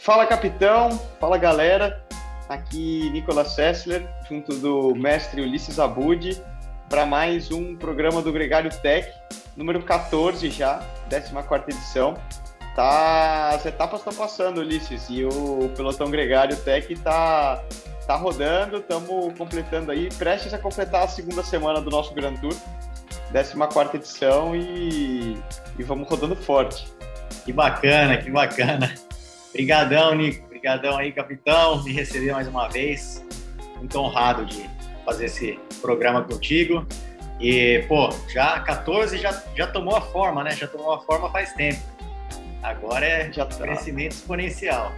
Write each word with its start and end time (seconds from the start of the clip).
Fala 0.00 0.24
capitão, 0.26 0.98
fala 1.20 1.36
galera. 1.36 2.02
Aqui 2.48 3.10
Nicolas 3.10 3.52
Sessler, 3.52 4.08
junto 4.26 4.54
do 4.54 4.94
mestre 4.94 5.42
Ulisses 5.42 5.78
Abud, 5.78 6.42
para 6.88 7.04
mais 7.04 7.50
um 7.52 7.76
programa 7.76 8.22
do 8.22 8.32
Gregário 8.32 8.70
Tech, 8.80 9.06
número 9.54 9.82
14 9.82 10.50
já, 10.50 10.82
14 11.10 11.64
edição. 11.68 12.14
Tá, 12.74 13.50
as 13.50 13.66
etapas 13.66 14.00
estão 14.00 14.14
passando, 14.14 14.62
Ulisses, 14.62 15.06
e 15.10 15.22
o 15.22 15.70
pelotão 15.76 16.10
Gregário 16.10 16.56
Tech 16.56 16.96
tá, 17.00 17.62
tá 18.06 18.16
rodando, 18.16 18.78
estamos 18.78 19.36
completando 19.36 19.92
aí, 19.92 20.08
prestes 20.14 20.54
a 20.54 20.58
completar 20.58 21.04
a 21.04 21.08
segunda 21.08 21.42
semana 21.42 21.78
do 21.78 21.90
nosso 21.90 22.14
Grand 22.14 22.36
Tour, 22.36 22.56
14 23.32 23.96
edição, 23.96 24.56
e, 24.56 25.36
e 25.78 25.82
vamos 25.82 26.08
rodando 26.08 26.34
forte. 26.34 26.88
Que 27.44 27.52
bacana, 27.52 28.16
que 28.16 28.30
bacana. 28.30 28.90
Obrigadão, 29.50 30.14
Nico. 30.14 30.44
Obrigadão 30.46 30.96
aí, 30.96 31.12
capitão, 31.12 31.82
me 31.82 31.92
receber 31.92 32.32
mais 32.32 32.48
uma 32.48 32.68
vez. 32.68 33.24
Muito 33.76 33.98
honrado 33.98 34.44
de 34.46 34.68
fazer 35.04 35.26
esse 35.26 35.58
programa 35.80 36.22
contigo. 36.22 36.86
E, 37.40 37.84
pô, 37.88 38.10
já 38.32 38.60
14 38.60 39.16
já, 39.18 39.32
já 39.56 39.66
tomou 39.66 39.96
a 39.96 40.00
forma, 40.00 40.44
né? 40.44 40.50
Já 40.52 40.66
tomou 40.66 40.92
a 40.92 41.00
forma 41.00 41.30
faz 41.30 41.52
tempo. 41.54 41.80
Agora 42.62 43.06
é 43.06 43.32
já 43.32 43.46
tá. 43.46 43.56
crescimento 43.56 44.12
exponencial. 44.12 44.92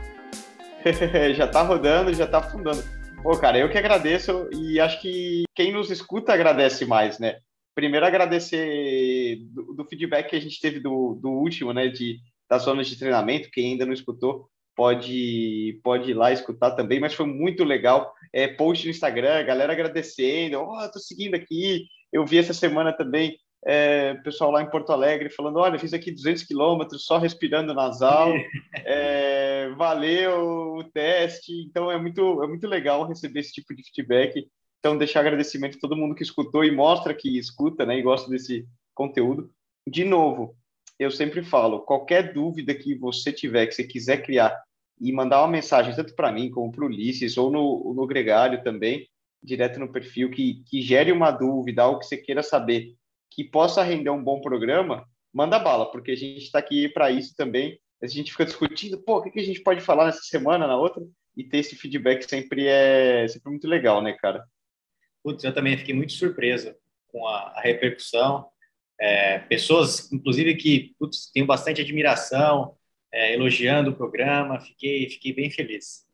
já 1.34 1.46
tá 1.46 1.62
rodando, 1.62 2.12
já 2.12 2.26
tá 2.26 2.38
afundando. 2.38 2.82
Pô, 3.22 3.36
cara, 3.38 3.56
eu 3.56 3.70
que 3.70 3.78
agradeço 3.78 4.50
e 4.52 4.80
acho 4.80 5.00
que 5.00 5.44
quem 5.54 5.72
nos 5.72 5.90
escuta 5.90 6.34
agradece 6.34 6.84
mais, 6.84 7.20
né? 7.20 7.36
Primeiro 7.74 8.04
agradecer 8.04 9.36
do, 9.54 9.74
do 9.74 9.84
feedback 9.84 10.28
que 10.28 10.36
a 10.36 10.40
gente 10.40 10.60
teve 10.60 10.80
do, 10.80 11.14
do 11.22 11.30
último, 11.30 11.72
né? 11.72 11.86
De 11.86 12.18
das 12.52 12.64
zonas 12.64 12.86
de 12.86 12.98
treinamento. 12.98 13.50
Quem 13.50 13.72
ainda 13.72 13.86
não 13.86 13.94
escutou, 13.94 14.46
pode, 14.76 15.80
pode 15.82 16.10
ir 16.10 16.14
lá 16.14 16.30
escutar 16.30 16.72
também. 16.72 17.00
Mas 17.00 17.14
foi 17.14 17.24
muito 17.24 17.64
legal. 17.64 18.12
É, 18.30 18.46
post 18.46 18.84
no 18.84 18.90
Instagram, 18.90 19.42
galera 19.44 19.72
agradecendo. 19.72 20.60
Oh, 20.60 20.90
tô 20.92 20.98
seguindo 20.98 21.34
aqui. 21.34 21.86
Eu 22.12 22.26
vi 22.26 22.36
essa 22.36 22.52
semana 22.52 22.92
também 22.92 23.38
é, 23.64 24.14
pessoal 24.16 24.50
lá 24.50 24.60
em 24.60 24.68
Porto 24.68 24.92
Alegre 24.92 25.30
falando: 25.30 25.60
olha, 25.60 25.78
fiz 25.78 25.94
aqui 25.94 26.12
200 26.12 26.42
quilômetros 26.42 27.06
só 27.06 27.16
respirando 27.16 27.72
nasal, 27.72 28.30
é, 28.84 29.70
valeu 29.70 30.74
o 30.74 30.84
teste. 30.84 31.52
Então 31.62 31.90
é 31.90 31.98
muito, 31.98 32.42
é 32.42 32.46
muito 32.46 32.66
legal 32.66 33.06
receber 33.06 33.40
esse 33.40 33.52
tipo 33.52 33.74
de 33.74 33.82
feedback. 33.82 34.46
Então, 34.78 34.98
deixar 34.98 35.20
agradecimento 35.20 35.78
a 35.78 35.80
todo 35.80 35.96
mundo 35.96 36.14
que 36.14 36.24
escutou 36.24 36.64
e 36.64 36.70
mostra 36.70 37.14
que 37.14 37.38
escuta 37.38 37.86
né, 37.86 37.96
e 37.96 38.02
gosta 38.02 38.28
desse 38.28 38.66
conteúdo. 38.92 39.48
De 39.88 40.04
novo, 40.04 40.56
eu 41.02 41.10
sempre 41.10 41.42
falo, 41.42 41.80
qualquer 41.80 42.32
dúvida 42.32 42.74
que 42.74 42.94
você 42.94 43.32
tiver, 43.32 43.66
que 43.66 43.74
você 43.74 43.84
quiser 43.84 44.22
criar 44.22 44.56
e 45.00 45.12
mandar 45.12 45.40
uma 45.40 45.48
mensagem 45.48 45.94
tanto 45.94 46.14
para 46.14 46.30
mim 46.30 46.50
como 46.50 46.70
para 46.70 46.84
o 46.84 46.86
Ulisses 46.86 47.36
ou 47.36 47.50
no, 47.50 47.92
no 47.94 48.06
Gregário 48.06 48.62
também, 48.62 49.08
direto 49.42 49.80
no 49.80 49.90
perfil, 49.90 50.30
que, 50.30 50.62
que 50.68 50.80
gere 50.80 51.10
uma 51.10 51.30
dúvida, 51.30 51.82
algo 51.82 51.98
que 51.98 52.06
você 52.06 52.16
queira 52.16 52.42
saber, 52.42 52.94
que 53.30 53.42
possa 53.42 53.82
render 53.82 54.10
um 54.10 54.22
bom 54.22 54.40
programa, 54.40 55.04
manda 55.32 55.58
bala, 55.58 55.90
porque 55.90 56.12
a 56.12 56.16
gente 56.16 56.44
está 56.44 56.58
aqui 56.58 56.88
para 56.88 57.10
isso 57.10 57.34
também. 57.34 57.80
A 58.00 58.06
gente 58.06 58.30
fica 58.30 58.44
discutindo, 58.44 59.02
pô, 59.02 59.18
o 59.18 59.22
que, 59.22 59.30
que 59.30 59.40
a 59.40 59.44
gente 59.44 59.60
pode 59.62 59.80
falar 59.80 60.06
nessa 60.06 60.22
semana, 60.22 60.66
na 60.66 60.76
outra, 60.76 61.02
e 61.36 61.44
ter 61.44 61.58
esse 61.58 61.74
feedback 61.74 62.22
sempre 62.22 62.66
é 62.66 63.26
sempre 63.26 63.50
muito 63.50 63.66
legal, 63.66 64.02
né, 64.02 64.12
cara? 64.12 64.44
Putz, 65.22 65.42
eu 65.42 65.54
também 65.54 65.78
fiquei 65.78 65.94
muito 65.94 66.12
surpreso 66.12 66.74
com 67.08 67.26
a, 67.26 67.52
a 67.56 67.60
repercussão 67.60 68.51
é, 69.02 69.40
pessoas, 69.40 70.12
inclusive, 70.12 70.54
que 70.54 70.94
putz, 70.96 71.28
tenho 71.32 71.44
bastante 71.44 71.80
admiração, 71.80 72.76
é, 73.12 73.34
elogiando 73.34 73.90
o 73.90 73.96
programa, 73.96 74.60
fiquei, 74.60 75.10
fiquei 75.10 75.32
bem 75.32 75.50
feliz. 75.50 76.06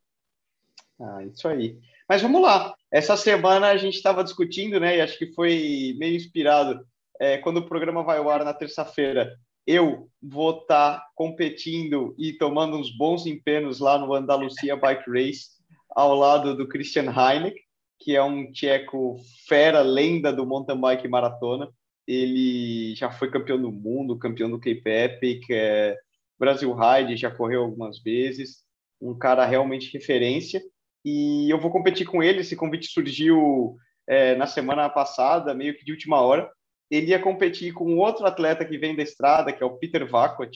Ah, 0.98 1.22
isso 1.24 1.46
aí. 1.46 1.78
Mas 2.08 2.22
vamos 2.22 2.40
lá. 2.40 2.74
Essa 2.90 3.14
semana 3.14 3.68
a 3.68 3.76
gente 3.76 3.96
estava 3.96 4.24
discutindo, 4.24 4.80
né? 4.80 4.96
E 4.96 5.00
acho 5.02 5.18
que 5.18 5.34
foi 5.34 5.94
meio 5.98 6.16
inspirado. 6.16 6.80
É, 7.20 7.36
quando 7.36 7.58
o 7.58 7.68
programa 7.68 8.02
vai 8.02 8.16
ao 8.16 8.30
ar 8.30 8.42
na 8.42 8.54
terça-feira, 8.54 9.38
eu 9.66 10.08
vou 10.22 10.60
estar 10.60 10.96
tá 10.96 11.06
competindo 11.14 12.14
e 12.16 12.32
tomando 12.32 12.78
uns 12.78 12.90
bons 12.96 13.26
empenos 13.26 13.80
lá 13.80 13.98
no 13.98 14.14
Andalucia 14.14 14.74
Bike 14.76 15.10
Race, 15.10 15.48
ao 15.90 16.14
lado 16.14 16.56
do 16.56 16.66
Christian 16.66 17.12
Heineck, 17.12 17.60
que 18.00 18.16
é 18.16 18.22
um 18.22 18.50
tcheco 18.50 19.16
fera, 19.46 19.82
lenda 19.82 20.32
do 20.32 20.46
mountain 20.46 20.80
bike 20.80 21.06
maratona 21.06 21.68
ele 22.08 22.94
já 22.94 23.10
foi 23.10 23.30
campeão 23.30 23.60
do 23.60 23.70
mundo, 23.70 24.18
campeão 24.18 24.50
do 24.50 24.58
Cape 24.58 24.82
Epic, 24.86 25.50
é, 25.50 25.94
Brasil 26.38 26.74
Ride, 26.74 27.18
já 27.18 27.30
correu 27.30 27.62
algumas 27.62 28.02
vezes, 28.02 28.64
um 28.98 29.16
cara 29.16 29.44
realmente 29.44 29.92
referência. 29.92 30.62
E 31.04 31.52
eu 31.52 31.60
vou 31.60 31.70
competir 31.70 32.06
com 32.06 32.22
ele. 32.22 32.40
Esse 32.40 32.56
convite 32.56 32.86
surgiu 32.90 33.76
é, 34.06 34.34
na 34.36 34.46
semana 34.46 34.88
passada, 34.88 35.52
meio 35.52 35.76
que 35.76 35.84
de 35.84 35.92
última 35.92 36.18
hora. 36.22 36.50
Ele 36.90 37.08
ia 37.08 37.20
competir 37.20 37.74
com 37.74 37.98
outro 37.98 38.24
atleta 38.24 38.64
que 38.64 38.78
vem 38.78 38.96
da 38.96 39.02
estrada, 39.02 39.52
que 39.52 39.62
é 39.62 39.66
o 39.66 39.76
Peter 39.76 40.08
Vakot, 40.08 40.50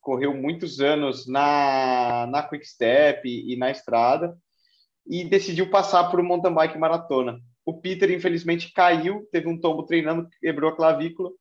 correu 0.00 0.34
muitos 0.34 0.80
anos 0.80 1.28
na, 1.28 2.26
na 2.26 2.42
Quick 2.42 2.66
Step 2.66 3.28
e, 3.28 3.54
e 3.54 3.56
na 3.56 3.70
estrada, 3.70 4.36
e 5.06 5.24
decidiu 5.24 5.70
passar 5.70 6.10
por 6.10 6.18
um 6.18 6.24
mountain 6.24 6.52
bike 6.52 6.76
maratona. 6.76 7.38
O 7.66 7.74
Peter, 7.80 8.08
infelizmente, 8.12 8.72
caiu, 8.72 9.28
teve 9.32 9.48
um 9.48 9.60
tombo 9.60 9.82
treinando, 9.82 10.28
quebrou 10.40 10.70
a 10.70 10.76
clavícula. 10.76 11.32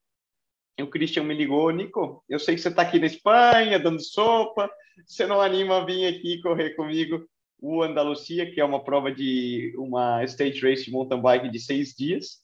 E 0.75 0.81
o 0.81 0.89
Christian 0.89 1.23
me 1.23 1.35
ligou, 1.35 1.69
Nico, 1.69 2.23
eu 2.27 2.39
sei 2.39 2.55
que 2.55 2.61
você 2.61 2.69
está 2.69 2.81
aqui 2.81 2.99
na 2.99 3.05
Espanha, 3.05 3.79
dando 3.79 4.01
sopa, 4.01 4.69
você 5.05 5.27
não 5.27 5.39
anima 5.39 5.77
a 5.77 5.85
vir 5.85 6.07
aqui 6.07 6.41
correr 6.41 6.71
comigo 6.71 7.25
o 7.61 7.83
Andalucia, 7.83 8.51
que 8.51 8.59
é 8.59 8.65
uma 8.65 8.83
prova 8.83 9.11
de 9.11 9.73
uma 9.77 10.23
stage 10.25 10.59
race 10.59 10.85
de 10.85 10.91
mountain 10.91 11.21
bike 11.21 11.49
de 11.49 11.59
seis 11.59 11.93
dias. 11.93 12.43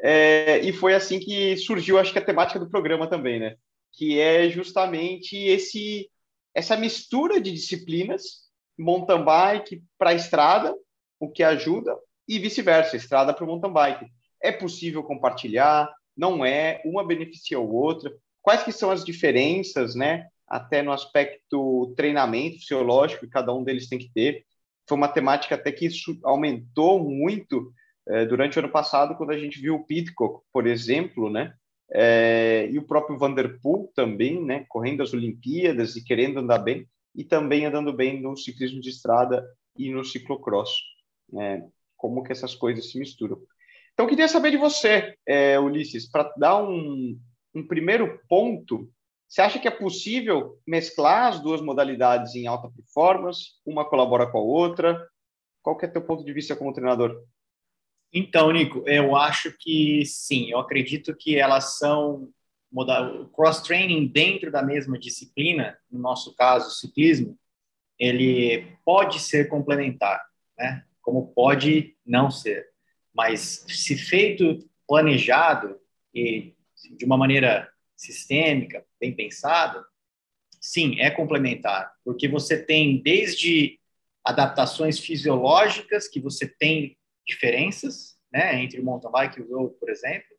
É, 0.00 0.60
e 0.60 0.72
foi 0.72 0.94
assim 0.94 1.18
que 1.18 1.56
surgiu, 1.56 1.98
acho 1.98 2.12
que 2.12 2.18
a 2.18 2.24
temática 2.24 2.60
do 2.60 2.70
programa 2.70 3.08
também, 3.08 3.40
né? 3.40 3.56
Que 3.92 4.20
é 4.20 4.48
justamente 4.48 5.36
esse 5.36 6.08
essa 6.54 6.76
mistura 6.76 7.38
de 7.38 7.52
disciplinas, 7.52 8.46
mountain 8.78 9.22
bike 9.22 9.82
para 9.98 10.14
estrada, 10.14 10.74
o 11.20 11.30
que 11.30 11.42
ajuda, 11.42 11.94
e 12.28 12.38
vice-versa, 12.38 12.96
estrada 12.96 13.32
para 13.32 13.44
o 13.44 13.46
mountain 13.46 13.72
bike. 13.72 14.06
É 14.42 14.52
possível 14.52 15.02
compartilhar? 15.02 15.92
Não 16.16 16.44
é? 16.44 16.80
Uma 16.84 17.06
beneficia 17.06 17.58
a 17.58 17.60
outra? 17.60 18.12
Quais 18.42 18.62
que 18.62 18.72
são 18.72 18.90
as 18.90 19.04
diferenças, 19.04 19.94
né? 19.94 20.26
Até 20.46 20.82
no 20.82 20.92
aspecto 20.92 21.92
treinamento 21.96 22.58
fisiológico 22.60 23.26
que 23.26 23.32
cada 23.32 23.52
um 23.52 23.64
deles 23.64 23.88
tem 23.88 23.98
que 23.98 24.10
ter. 24.12 24.44
Foi 24.88 24.96
uma 24.96 25.08
temática 25.08 25.56
até 25.56 25.72
que 25.72 25.86
isso 25.86 26.18
aumentou 26.22 27.02
muito 27.02 27.72
eh, 28.08 28.24
durante 28.24 28.56
o 28.56 28.60
ano 28.60 28.70
passado, 28.70 29.16
quando 29.16 29.32
a 29.32 29.38
gente 29.38 29.60
viu 29.60 29.74
o 29.74 29.84
Pitcock, 29.84 30.44
por 30.52 30.66
exemplo, 30.66 31.28
né? 31.28 31.54
É, 31.92 32.68
e 32.70 32.78
o 32.78 32.86
próprio 32.86 33.18
Vanderpool 33.18 33.92
também, 33.94 34.42
né? 34.42 34.64
Correndo 34.68 35.02
as 35.02 35.12
Olimpíadas 35.12 35.96
e 35.96 36.04
querendo 36.04 36.40
andar 36.40 36.58
bem, 36.58 36.86
e 37.14 37.24
também 37.24 37.64
andando 37.64 37.92
bem 37.92 38.20
no 38.20 38.36
ciclismo 38.36 38.80
de 38.80 38.90
estrada 38.90 39.44
e 39.76 39.90
no 39.90 40.04
ciclocross. 40.04 40.70
É, 41.38 41.62
como 41.96 42.22
que 42.22 42.32
essas 42.32 42.54
coisas 42.54 42.90
se 42.90 42.98
misturam. 42.98 43.40
Então, 43.92 44.06
queria 44.06 44.28
saber 44.28 44.50
de 44.50 44.56
você, 44.56 45.16
é, 45.26 45.58
Ulisses, 45.58 46.08
para 46.08 46.32
dar 46.36 46.62
um, 46.62 47.18
um 47.54 47.66
primeiro 47.66 48.20
ponto, 48.28 48.90
você 49.26 49.40
acha 49.40 49.58
que 49.58 49.66
é 49.66 49.70
possível 49.70 50.58
mesclar 50.66 51.28
as 51.28 51.40
duas 51.40 51.60
modalidades 51.60 52.34
em 52.34 52.46
alta 52.46 52.70
performance? 52.70 53.52
Uma 53.64 53.84
colabora 53.84 54.26
com 54.30 54.38
a 54.38 54.42
outra? 54.42 55.08
Qual 55.62 55.76
que 55.76 55.84
é 55.84 55.88
teu 55.88 56.02
ponto 56.02 56.24
de 56.24 56.32
vista 56.32 56.54
como 56.54 56.72
treinador? 56.72 57.24
Então, 58.12 58.52
Nico, 58.52 58.84
eu 58.86 59.16
acho 59.16 59.52
que 59.58 60.04
sim. 60.06 60.50
Eu 60.50 60.58
acredito 60.58 61.14
que 61.16 61.36
elas 61.36 61.78
são 61.78 62.28
cross-training 63.32 64.06
dentro 64.08 64.50
da 64.50 64.62
mesma 64.62 64.98
disciplina, 64.98 65.76
no 65.90 65.98
nosso 65.98 66.34
caso, 66.34 66.78
ciclismo, 66.78 67.38
ele 67.98 68.76
pode 68.84 69.20
ser 69.20 69.48
complementar, 69.48 70.22
né? 70.58 70.84
Como 71.06 71.28
pode 71.28 71.96
não 72.04 72.32
ser. 72.32 72.66
Mas 73.14 73.64
se 73.68 73.96
feito 73.96 74.68
planejado 74.88 75.78
e 76.12 76.52
de 76.98 77.04
uma 77.04 77.16
maneira 77.16 77.70
sistêmica, 77.96 78.84
bem 79.00 79.14
pensado, 79.14 79.86
sim, 80.60 80.98
é 81.00 81.08
complementar, 81.08 81.92
porque 82.04 82.26
você 82.26 82.60
tem 82.60 83.00
desde 83.00 83.78
adaptações 84.24 84.98
fisiológicas, 84.98 86.08
que 86.08 86.18
você 86.18 86.48
tem 86.48 86.98
diferenças, 87.24 88.18
né, 88.32 88.60
entre 88.60 88.80
o 88.80 88.84
mountain 88.84 89.12
bike 89.12 89.38
e 89.38 89.42
o 89.44 89.56
road, 89.56 89.76
por 89.78 89.88
exemplo, 89.88 90.36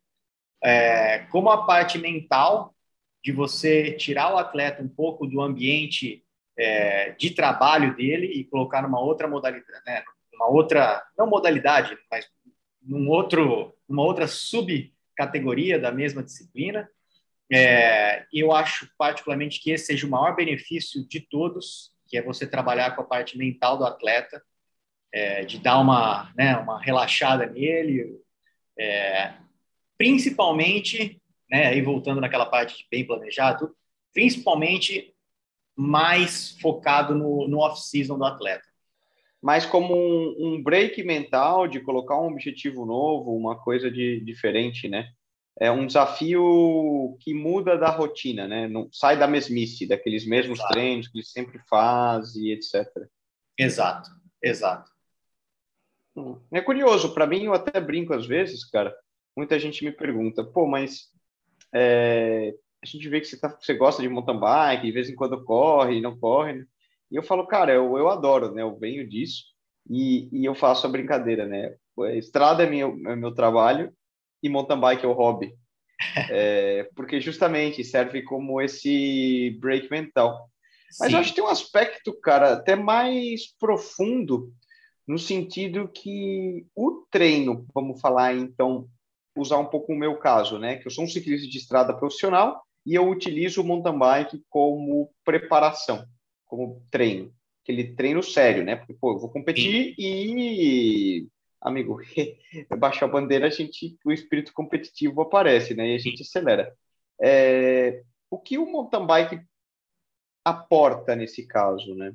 é, 0.62 1.20
como 1.30 1.48
a 1.48 1.64
parte 1.64 1.96
mental, 1.96 2.74
de 3.24 3.32
você 3.32 3.92
tirar 3.92 4.34
o 4.34 4.36
atleta 4.36 4.82
um 4.82 4.88
pouco 4.88 5.26
do 5.26 5.40
ambiente 5.40 6.22
é, 6.58 7.12
de 7.12 7.30
trabalho 7.30 7.96
dele 7.96 8.26
e 8.26 8.44
colocar 8.44 8.82
numa 8.82 9.00
outra 9.00 9.26
modalidade, 9.26 9.84
né, 9.86 10.04
uma 10.38 10.46
outra, 10.48 11.04
não 11.18 11.26
modalidade, 11.26 11.98
mas 12.10 12.26
num 12.80 13.08
outro, 13.08 13.74
uma 13.88 14.02
outra 14.02 14.28
subcategoria 14.28 15.78
da 15.78 15.90
mesma 15.90 16.22
disciplina. 16.22 16.88
É, 17.50 18.26
eu 18.32 18.52
acho 18.52 18.88
particularmente 18.96 19.60
que 19.60 19.70
esse 19.70 19.86
seja 19.86 20.06
o 20.06 20.10
maior 20.10 20.36
benefício 20.36 21.06
de 21.06 21.20
todos, 21.20 21.92
que 22.06 22.16
é 22.16 22.22
você 22.22 22.46
trabalhar 22.46 22.94
com 22.94 23.02
a 23.02 23.06
parte 23.06 23.36
mental 23.36 23.76
do 23.76 23.84
atleta, 23.84 24.42
é, 25.12 25.44
de 25.44 25.58
dar 25.58 25.78
uma, 25.80 26.32
né, 26.36 26.56
uma 26.56 26.80
relaxada 26.80 27.46
nele, 27.46 28.20
é, 28.78 29.34
principalmente, 29.96 31.20
né, 31.50 31.66
aí 31.66 31.82
voltando 31.82 32.20
naquela 32.20 32.46
parte 32.46 32.76
de 32.76 32.86
bem 32.90 33.06
planejado, 33.06 33.74
principalmente 34.12 35.14
mais 35.74 36.58
focado 36.60 37.14
no, 37.14 37.48
no 37.48 37.58
off-season 37.58 38.18
do 38.18 38.24
atleta. 38.24 38.67
Mas 39.40 39.64
como 39.64 39.94
um, 39.94 40.34
um, 40.38 40.62
break 40.62 41.02
mental 41.02 41.68
de 41.68 41.80
colocar 41.80 42.20
um 42.20 42.26
objetivo 42.26 42.84
novo, 42.84 43.36
uma 43.36 43.56
coisa 43.56 43.90
de 43.90 44.20
diferente, 44.20 44.88
né? 44.88 45.08
É 45.60 45.70
um 45.70 45.86
desafio 45.86 47.16
que 47.20 47.34
muda 47.34 47.76
da 47.76 47.90
rotina, 47.90 48.46
né? 48.46 48.68
Não 48.68 48.88
sai 48.92 49.16
da 49.16 49.26
mesmice, 49.26 49.86
daqueles 49.86 50.26
mesmos 50.26 50.58
exato. 50.58 50.72
treinos 50.72 51.08
que 51.08 51.18
ele 51.18 51.24
sempre 51.24 51.60
faz 51.68 52.34
e 52.34 52.52
etc. 52.52 52.86
Exato, 53.56 54.10
exato. 54.42 54.90
Hum, 56.16 56.40
é 56.52 56.60
curioso, 56.60 57.14
para 57.14 57.26
mim 57.26 57.44
eu 57.44 57.54
até 57.54 57.80
brinco 57.80 58.12
às 58.12 58.26
vezes, 58.26 58.64
cara, 58.64 58.94
muita 59.36 59.58
gente 59.58 59.84
me 59.84 59.92
pergunta, 59.92 60.42
pô, 60.42 60.66
mas 60.66 61.12
é, 61.72 62.54
a 62.82 62.86
gente 62.86 63.08
vê 63.08 63.20
que 63.20 63.26
você, 63.26 63.38
tá, 63.38 63.48
você 63.48 63.74
gosta 63.74 64.02
de 64.02 64.08
mountain 64.08 64.38
bike, 64.38 64.86
de 64.86 64.92
vez 64.92 65.08
em 65.08 65.14
quando 65.14 65.44
corre, 65.44 66.00
não 66.00 66.18
corre, 66.18 66.54
né? 66.54 66.66
E 67.10 67.16
eu 67.16 67.22
falo, 67.22 67.46
cara, 67.46 67.72
eu, 67.72 67.96
eu 67.96 68.08
adoro, 68.08 68.52
né? 68.52 68.62
Eu 68.62 68.76
venho 68.76 69.08
disso 69.08 69.44
e, 69.88 70.28
e 70.32 70.44
eu 70.44 70.54
faço 70.54 70.86
a 70.86 70.90
brincadeira, 70.90 71.46
né? 71.46 71.74
Estrada 72.14 72.62
é 72.62 72.70
meu, 72.70 72.96
é 73.06 73.16
meu 73.16 73.34
trabalho 73.34 73.92
e 74.42 74.48
mountain 74.48 74.78
bike 74.78 75.04
é 75.04 75.08
o 75.08 75.12
hobby. 75.12 75.52
É, 76.30 76.88
porque 76.94 77.20
justamente 77.20 77.82
serve 77.82 78.22
como 78.22 78.60
esse 78.60 79.56
break 79.60 79.90
mental. 79.90 80.48
Mas 81.00 81.08
Sim. 81.08 81.14
eu 81.14 81.20
acho 81.20 81.30
que 81.30 81.34
tem 81.36 81.44
um 81.44 81.48
aspecto, 81.48 82.18
cara, 82.20 82.52
até 82.52 82.76
mais 82.76 83.52
profundo, 83.58 84.52
no 85.06 85.18
sentido 85.18 85.88
que 85.88 86.66
o 86.74 87.04
treino, 87.10 87.66
vamos 87.74 88.00
falar 88.00 88.34
então, 88.34 88.88
usar 89.36 89.58
um 89.58 89.66
pouco 89.66 89.92
o 89.92 89.96
meu 89.96 90.18
caso, 90.18 90.58
né? 90.58 90.76
Que 90.76 90.86
eu 90.86 90.90
sou 90.90 91.04
um 91.04 91.08
ciclista 91.08 91.48
de 91.48 91.58
estrada 91.58 91.94
profissional 91.94 92.62
e 92.86 92.94
eu 92.94 93.08
utilizo 93.08 93.60
o 93.60 93.64
mountain 93.64 93.98
bike 93.98 94.42
como 94.48 95.10
preparação, 95.24 96.06
como 96.48 96.84
treino, 96.90 97.32
aquele 97.62 97.94
treino 97.94 98.22
sério, 98.22 98.64
né? 98.64 98.74
Porque 98.74 98.94
pô, 98.94 99.12
eu 99.12 99.18
vou 99.18 99.30
competir 99.30 99.94
Sim. 99.94 99.94
e 99.98 101.28
amigo, 101.60 102.00
baixar 102.78 103.06
a 103.06 103.08
bandeira, 103.08 103.46
a 103.46 103.50
gente, 103.50 103.96
o 104.04 104.10
espírito 104.10 104.52
competitivo 104.52 105.20
aparece, 105.20 105.74
né? 105.74 105.90
E 105.90 105.94
a 105.94 105.98
gente 105.98 106.22
acelera. 106.22 106.74
É, 107.20 108.02
o 108.30 108.38
que 108.38 108.58
o 108.58 108.66
mountain 108.66 109.06
bike 109.06 109.40
aporta 110.44 111.14
nesse 111.14 111.46
caso, 111.46 111.94
né? 111.94 112.14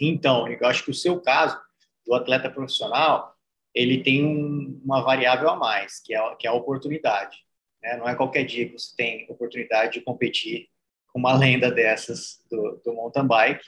Então, 0.00 0.48
eu 0.48 0.66
acho 0.66 0.84
que 0.84 0.90
o 0.90 0.94
seu 0.94 1.20
caso, 1.20 1.60
do 2.06 2.14
atleta 2.14 2.50
profissional, 2.50 3.34
ele 3.74 4.02
tem 4.02 4.24
um, 4.24 4.80
uma 4.84 5.02
variável 5.02 5.50
a 5.50 5.56
mais, 5.56 6.00
que 6.00 6.14
é, 6.14 6.36
que 6.36 6.46
é 6.46 6.50
a 6.50 6.54
oportunidade. 6.54 7.36
Né? 7.82 7.96
Não 7.96 8.08
é 8.08 8.14
qualquer 8.14 8.44
dia 8.44 8.66
que 8.66 8.72
você 8.72 8.94
tem 8.96 9.26
oportunidade 9.28 9.94
de 9.94 10.00
competir 10.00 10.68
com 10.68 10.69
uma 11.14 11.36
lenda 11.36 11.70
dessas 11.70 12.44
do, 12.50 12.80
do 12.84 12.94
mountain 12.94 13.26
bike, 13.26 13.64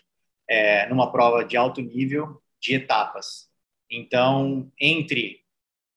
é, 0.49 0.89
numa 0.89 1.11
prova 1.11 1.44
de 1.44 1.56
alto 1.56 1.81
nível 1.81 2.43
de 2.61 2.75
etapas. 2.75 3.50
Então, 3.91 4.71
entre 4.81 5.41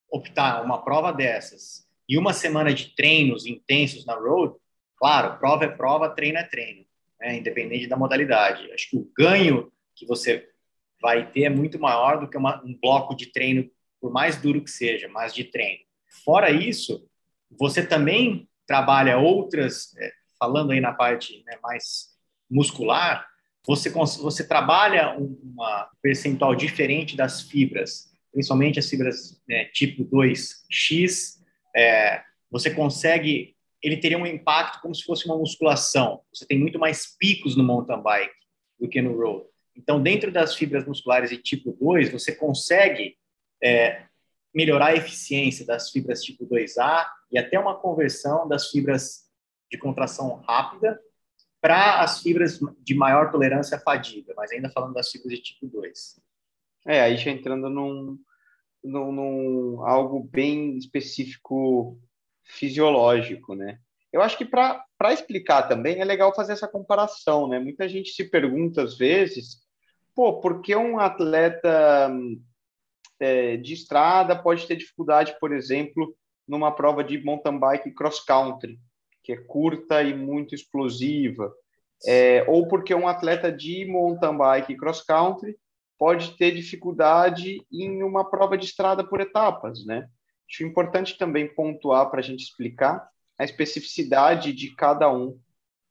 optar 0.10 0.64
uma 0.64 0.84
prova 0.84 1.12
dessas 1.12 1.88
e 2.08 2.18
uma 2.18 2.34
semana 2.34 2.74
de 2.74 2.96
treinos 2.96 3.46
intensos 3.46 4.06
na 4.06 4.16
road, 4.16 4.56
claro, 4.98 5.38
prova 5.40 5.66
é 5.66 5.68
prova, 5.68 6.10
treino 6.10 6.38
é 6.38 6.44
treino, 6.44 6.86
né? 7.20 7.38
independente 7.38 7.88
da 7.88 7.98
modalidade. 7.98 8.72
Acho 8.72 8.90
que 8.90 8.98
o 8.98 9.12
ganho 9.18 9.72
que 9.96 10.06
você 10.06 10.50
vai 11.02 11.30
ter 11.30 11.44
é 11.44 11.50
muito 11.50 11.80
maior 11.80 12.20
do 12.20 12.30
que 12.30 12.38
uma, 12.38 12.64
um 12.64 12.78
bloco 12.78 13.16
de 13.16 13.28
treino 13.28 13.70
por 14.00 14.12
mais 14.12 14.38
duro 14.38 14.64
que 14.64 14.70
seja, 14.70 15.08
mas 15.08 15.34
de 15.34 15.44
treino. 15.44 15.84
Fora 16.24 16.52
isso, 16.52 17.08
você 17.52 17.86
também 17.86 18.48
trabalha 18.68 19.18
outras, 19.18 19.96
é, 19.98 20.12
falando 20.46 20.72
aí 20.72 20.80
na 20.80 20.94
parte 20.94 21.44
né, 21.46 21.58
mais 21.62 22.16
muscular, 22.50 23.26
você, 23.66 23.90
você 23.90 24.48
trabalha 24.48 25.18
uma 25.18 25.90
percentual 26.02 26.56
diferente 26.56 27.18
das 27.18 27.42
fibras, 27.42 28.12
principalmente 28.32 28.78
as 28.78 28.88
fibras 28.88 29.42
né, 29.50 29.66
tipo 29.66 30.06
2X, 30.06 31.40
é, 31.76 32.22
você 32.52 32.70
consegue, 32.70 33.56
ele 33.82 33.98
teria 33.98 34.20
um 34.20 34.28
impacto 34.28 34.82
como 34.82 34.94
se 34.94 35.04
fosse 35.04 35.26
uma 35.26 35.36
musculação. 35.38 36.22
Você 36.32 36.46
tem 36.46 36.60
muito 36.60 36.78
mais 36.78 37.18
picos 37.18 37.56
no 37.56 37.64
mountain 37.64 38.02
bike 38.04 38.34
do 38.80 38.88
que 38.88 39.02
no 39.02 39.18
road. 39.18 39.48
Então, 39.76 40.02
dentro 40.02 40.32
das 40.32 40.54
fibras 40.54 40.86
musculares 40.86 41.32
de 41.32 41.38
tipo 41.38 41.72
2, 41.72 42.12
você 42.12 42.36
consegue 42.36 43.18
é, 43.64 44.04
melhorar 44.54 44.88
a 44.88 44.96
eficiência 44.96 45.66
das 45.66 45.90
fibras 45.90 46.24
tipo 46.24 46.46
2A 46.46 47.08
e 47.32 47.38
até 47.40 47.60
uma 47.60 47.76
conversão 47.76 48.48
das 48.48 48.70
fibras 48.70 49.25
de 49.70 49.78
contração 49.78 50.42
rápida 50.48 51.00
para 51.62 52.02
as 52.02 52.22
fibras 52.22 52.60
de 52.80 52.94
maior 52.94 53.32
tolerância 53.32 53.78
à 53.78 53.80
fadiga, 53.80 54.34
mas 54.38 54.52
ainda 54.52 54.70
falando 54.70 54.94
das 54.94 55.10
fibras 55.10 55.34
de 55.34 55.42
tipo 55.42 55.68
2. 55.68 56.22
É, 56.86 57.02
aí 57.02 57.18
já 57.18 57.32
entrando 57.32 57.70
num, 57.70 58.20
num, 58.84 59.12
num 59.12 59.84
algo 59.84 60.24
bem 60.24 60.78
específico 60.78 62.00
fisiológico, 62.44 63.56
né? 63.56 63.80
Eu 64.14 64.22
acho 64.22 64.38
que 64.38 64.46
para 64.46 64.86
explicar 65.12 65.64
também 65.64 66.00
é 66.00 66.06
legal 66.06 66.34
fazer 66.34 66.54
essa 66.54 66.68
comparação, 66.68 67.48
né? 67.48 67.60
Muita 67.60 67.90
gente 67.90 68.12
se 68.12 68.30
pergunta 68.30 68.84
às 68.84 68.98
vezes, 68.98 69.58
pô, 70.14 70.40
por 70.40 70.62
que 70.62 70.76
um 70.76 71.00
atleta 71.00 72.16
é, 73.20 73.58
de 73.58 73.74
estrada 73.74 74.42
pode 74.42 74.68
ter 74.68 74.76
dificuldade, 74.76 75.36
por 75.40 75.52
exemplo, 75.52 76.16
numa 76.48 76.72
prova 76.72 77.04
de 77.04 77.22
mountain 77.24 77.60
bike 77.60 77.92
cross 77.92 78.24
country, 78.24 78.80
que 79.26 79.34
é 79.34 79.38
curta 79.38 80.04
e 80.04 80.14
muito 80.14 80.54
explosiva, 80.54 81.52
é, 82.06 82.46
ou 82.48 82.68
porque 82.68 82.94
um 82.94 83.08
atleta 83.08 83.52
de 83.52 83.86
mountain 83.86 84.38
bike 84.38 84.78
cross 84.78 85.02
country 85.02 85.58
pode 85.98 86.38
ter 86.38 86.52
dificuldade 86.52 87.66
em 87.72 88.04
uma 88.04 88.30
prova 88.30 88.56
de 88.56 88.66
estrada 88.66 89.04
por 89.04 89.20
etapas, 89.20 89.84
né? 89.86 90.08
Acho 90.48 90.64
importante 90.64 91.18
também 91.18 91.52
pontuar 91.54 92.12
para 92.12 92.20
a 92.20 92.24
gente 92.24 92.44
explicar 92.44 93.10
a 93.38 93.44
especificidade 93.44 94.54
de 94.54 94.76
cada 94.76 95.12
um, 95.12 95.40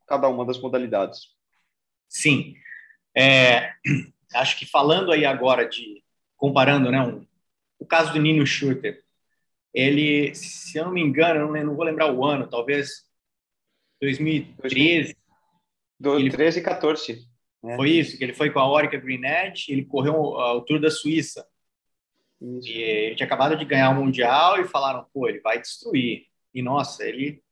cada 0.06 0.28
uma 0.28 0.46
das 0.46 0.60
modalidades. 0.60 1.22
Sim, 2.08 2.54
é, 3.16 3.72
acho 4.34 4.56
que 4.56 4.66
falando 4.66 5.10
aí 5.10 5.24
agora 5.24 5.68
de 5.68 6.04
comparando, 6.36 6.90
né, 6.90 7.00
um, 7.00 7.26
o 7.78 7.86
caso 7.86 8.12
do 8.12 8.20
Nino 8.20 8.46
Schurter, 8.46 9.02
ele, 9.72 10.32
se 10.36 10.78
eu 10.78 10.84
não 10.84 10.92
me 10.92 11.00
engano, 11.00 11.56
eu 11.56 11.66
não 11.66 11.74
vou 11.74 11.84
lembrar 11.84 12.12
o 12.12 12.24
ano, 12.24 12.46
talvez 12.46 13.04
2013. 14.04 15.16
Do 15.98 16.18
ele, 16.18 16.30
13 16.30 16.60
e 16.60 16.62
14. 16.62 17.28
Né? 17.62 17.76
Foi 17.76 17.90
isso, 17.90 18.18
que 18.18 18.24
ele 18.24 18.34
foi 18.34 18.50
com 18.50 18.58
a 18.58 18.70
Orica 18.70 18.98
Green 18.98 19.24
Edge, 19.24 19.72
ele 19.72 19.84
correu 19.84 20.14
o, 20.14 20.56
o 20.56 20.60
Tour 20.62 20.80
da 20.80 20.90
Suíça. 20.90 21.46
Isso. 22.40 22.68
E 22.68 22.72
ele 22.72 23.14
tinha 23.14 23.26
acabado 23.26 23.56
de 23.56 23.64
ganhar 23.64 23.90
o 23.90 23.94
Mundial 23.94 24.60
e 24.60 24.68
falaram, 24.68 25.06
pô, 25.12 25.28
ele 25.28 25.40
vai 25.40 25.60
destruir. 25.60 26.26
E, 26.52 26.62
nossa, 26.62 27.04
ele 27.04 27.42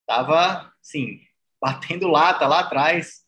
estava, 0.00 0.72
assim, 0.80 1.20
batendo 1.60 2.08
lata 2.08 2.46
lá 2.46 2.60
atrás, 2.60 3.24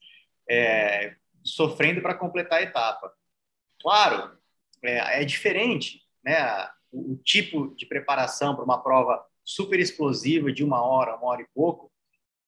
é, 0.48 1.14
sofrendo 1.44 2.00
para 2.00 2.14
completar 2.14 2.60
a 2.60 2.62
etapa. 2.62 3.12
Claro, 3.80 4.36
é, 4.82 5.22
é 5.22 5.24
diferente, 5.24 6.02
né? 6.24 6.68
O, 6.90 7.12
o, 7.12 7.16
tipo 7.18 7.74
de 7.76 7.86
preparação 7.86 8.54
para 8.54 8.64
uma 8.64 8.82
prova 8.82 9.24
super 9.44 9.78
explosiva 9.78 10.52
de 10.52 10.64
uma 10.64 10.82
hora, 10.82 11.16
uma 11.16 11.26
hora 11.26 11.42
e 11.42 11.48
pouco, 11.54 11.89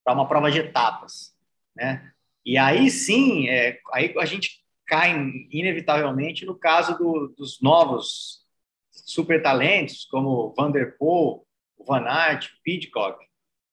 para 0.05 0.15
uma 0.15 0.29
prova 0.29 0.51
de 0.51 0.59
etapas, 0.59 1.35
né? 1.75 2.13
E 2.45 2.59
aí 2.59 2.91
sim, 2.91 3.49
é, 3.49 3.79
aí 3.93 4.15
a 4.19 4.25
gente 4.25 4.63
cai 4.87 5.15
inevitavelmente 5.51 6.45
no 6.45 6.55
caso 6.55 6.99
do, 6.99 7.35
dos 7.37 7.61
novos 7.61 8.43
super 8.91 9.43
talentos, 9.43 10.05
como 10.05 10.53
Van 10.57 10.71
der 10.71 10.97
Poel, 10.99 11.47
o 11.77 11.85
Van 11.85 12.05
Aert, 12.07 12.51
Pidcock, 12.63 13.25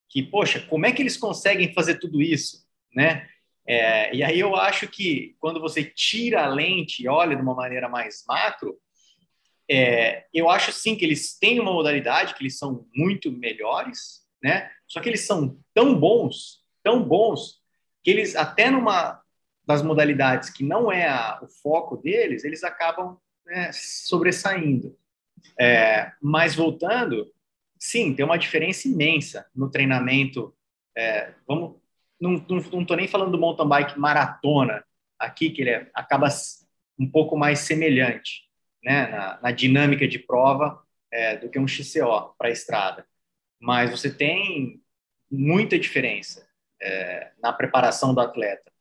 que, 0.07 0.23
poxa, 0.23 0.59
como 0.61 0.85
é 0.85 0.91
que 0.91 1.01
eles 1.01 1.17
conseguem 1.17 1.73
fazer 1.73 1.99
tudo 1.99 2.21
isso, 2.21 2.65
né? 2.93 3.27
É, 3.67 4.15
e 4.15 4.23
aí 4.23 4.39
eu 4.39 4.55
acho 4.55 4.87
que 4.87 5.35
quando 5.39 5.59
você 5.59 5.83
tira 5.83 6.43
a 6.43 6.47
lente 6.47 7.03
e 7.03 7.07
olha 7.07 7.35
de 7.35 7.41
uma 7.41 7.53
maneira 7.53 7.87
mais 7.87 8.23
macro, 8.27 8.79
é, 9.69 10.25
eu 10.33 10.49
acho 10.49 10.71
sim 10.71 10.95
que 10.95 11.05
eles 11.05 11.37
têm 11.37 11.59
uma 11.59 11.71
modalidade 11.71 12.33
que 12.33 12.41
eles 12.41 12.57
são 12.57 12.87
muito 12.95 13.31
melhores, 13.31 14.25
né? 14.41 14.71
Só 14.89 14.99
que 14.99 15.07
eles 15.07 15.25
são 15.25 15.57
tão 15.73 15.97
bons, 15.97 16.63
tão 16.83 17.01
bons, 17.01 17.61
que 18.03 18.11
eles 18.11 18.35
até 18.35 18.69
numa 18.69 19.21
das 19.65 19.81
modalidades 19.81 20.49
que 20.49 20.63
não 20.63 20.91
é 20.91 21.07
a, 21.07 21.39
o 21.41 21.47
foco 21.47 21.95
deles, 21.95 22.43
eles 22.43 22.63
acabam 22.63 23.17
né, 23.45 23.71
sobressaindo. 23.71 24.97
É, 25.57 26.11
mas 26.21 26.55
voltando, 26.55 27.31
sim, 27.77 28.13
tem 28.13 28.25
uma 28.25 28.37
diferença 28.37 28.87
imensa 28.87 29.45
no 29.55 29.69
treinamento. 29.69 30.53
É, 30.97 31.33
vamos 31.47 31.79
não, 32.19 32.37
tô 32.85 32.95
nem 32.95 33.07
falando 33.07 33.31
do 33.31 33.39
mountain 33.39 33.67
bike 33.67 33.97
maratona, 33.97 34.83
aqui 35.17 35.49
que 35.49 35.61
ele 35.61 35.69
é, 35.69 35.89
acaba 35.93 36.27
um 36.99 37.09
pouco 37.09 37.37
mais 37.37 37.59
semelhante 37.59 38.43
né, 38.83 39.07
na, 39.07 39.39
na 39.41 39.51
dinâmica 39.51 40.07
de 40.07 40.19
prova 40.19 40.81
é, 41.11 41.37
do 41.37 41.49
que 41.49 41.57
um 41.57 41.67
XCO 41.67 42.33
para 42.37 42.49
a 42.49 42.51
estrada. 42.51 43.05
Mas 43.59 43.91
você 43.91 44.09
tem 44.09 44.81
muita 45.29 45.77
diferença 45.77 46.47
é, 46.81 47.31
na 47.41 47.51
preparação 47.51 48.13
do 48.13 48.21
atleta. 48.21 48.71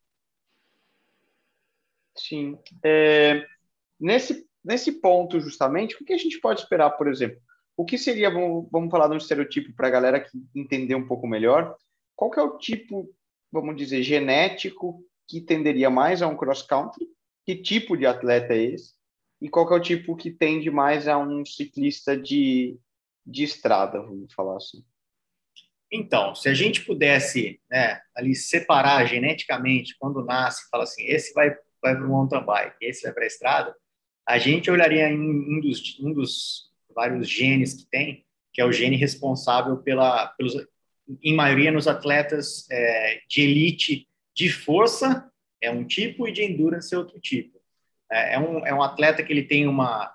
Sim. 2.17 2.57
É, 2.83 3.45
nesse, 3.99 4.47
nesse 4.63 4.91
ponto, 4.93 5.39
justamente, 5.39 5.95
o 5.95 6.05
que 6.05 6.13
a 6.13 6.17
gente 6.17 6.39
pode 6.39 6.61
esperar, 6.61 6.91
por 6.91 7.07
exemplo? 7.07 7.41
O 7.75 7.85
que 7.85 7.97
seria, 7.97 8.29
vamos, 8.29 8.67
vamos 8.71 8.91
falar 8.91 9.07
de 9.07 9.13
um 9.13 9.17
estereotipo 9.17 9.73
para 9.73 9.87
a 9.87 9.91
galera 9.91 10.19
que 10.19 10.37
entender 10.55 10.95
um 10.95 11.07
pouco 11.07 11.27
melhor, 11.27 11.75
qual 12.15 12.29
que 12.29 12.39
é 12.39 12.43
o 12.43 12.57
tipo, 12.57 13.09
vamos 13.51 13.75
dizer, 13.77 14.03
genético 14.03 15.01
que 15.27 15.39
tenderia 15.39 15.89
mais 15.89 16.21
a 16.21 16.27
um 16.27 16.35
cross-country? 16.35 17.07
Que 17.45 17.55
tipo 17.55 17.95
de 17.95 18.05
atleta 18.05 18.53
é 18.53 18.63
esse? 18.63 18.93
E 19.41 19.47
qual 19.47 19.65
que 19.65 19.73
é 19.73 19.77
o 19.77 19.81
tipo 19.81 20.15
que 20.17 20.29
tende 20.29 20.69
mais 20.69 21.07
a 21.07 21.17
um 21.17 21.45
ciclista 21.45 22.17
de, 22.17 22.77
de 23.25 23.43
estrada, 23.43 24.01
vamos 24.01 24.33
falar 24.33 24.57
assim? 24.57 24.83
Então, 25.91 26.35
se 26.35 26.47
a 26.47 26.53
gente 26.53 26.85
pudesse 26.85 27.59
né, 27.69 27.99
ali 28.15 28.35
separar 28.35 29.05
geneticamente 29.05 29.95
quando 29.97 30.23
nasce, 30.23 30.69
fala 30.69 30.83
assim, 30.83 31.03
esse 31.05 31.33
vai, 31.33 31.49
vai 31.81 31.95
para 31.95 32.05
o 32.05 32.09
mountain 32.09 32.45
bike, 32.45 32.75
esse 32.81 33.03
vai 33.03 33.13
para 33.13 33.23
a 33.23 33.27
estrada, 33.27 33.75
a 34.27 34.37
gente 34.37 34.69
olharia 34.69 35.09
em 35.09 35.19
um 35.19 35.59
dos, 35.59 35.99
um 35.99 36.13
dos 36.13 36.69
vários 36.93 37.27
genes 37.27 37.73
que 37.73 37.89
tem, 37.89 38.25
que 38.53 38.61
é 38.61 38.65
o 38.65 38.71
gene 38.71 38.95
responsável 38.95 39.77
pela, 39.77 40.27
pelos, 40.27 40.53
em 41.23 41.35
maioria 41.35 41.71
nos 41.71 41.87
atletas 41.87 42.69
é, 42.69 43.21
de 43.27 43.41
elite 43.41 44.07
de 44.35 44.49
força, 44.49 45.29
é 45.61 45.71
um 45.71 45.83
tipo, 45.83 46.27
e 46.27 46.31
de 46.31 46.43
endurance 46.43 46.93
é 46.93 46.97
outro 46.97 47.19
tipo. 47.19 47.59
É, 48.11 48.35
é 48.35 48.39
um, 48.39 48.65
é 48.65 48.73
um 48.73 48.83
atleta 48.83 49.23
que 49.23 49.33
ele 49.33 49.43
tem 49.43 49.67
uma 49.67 50.13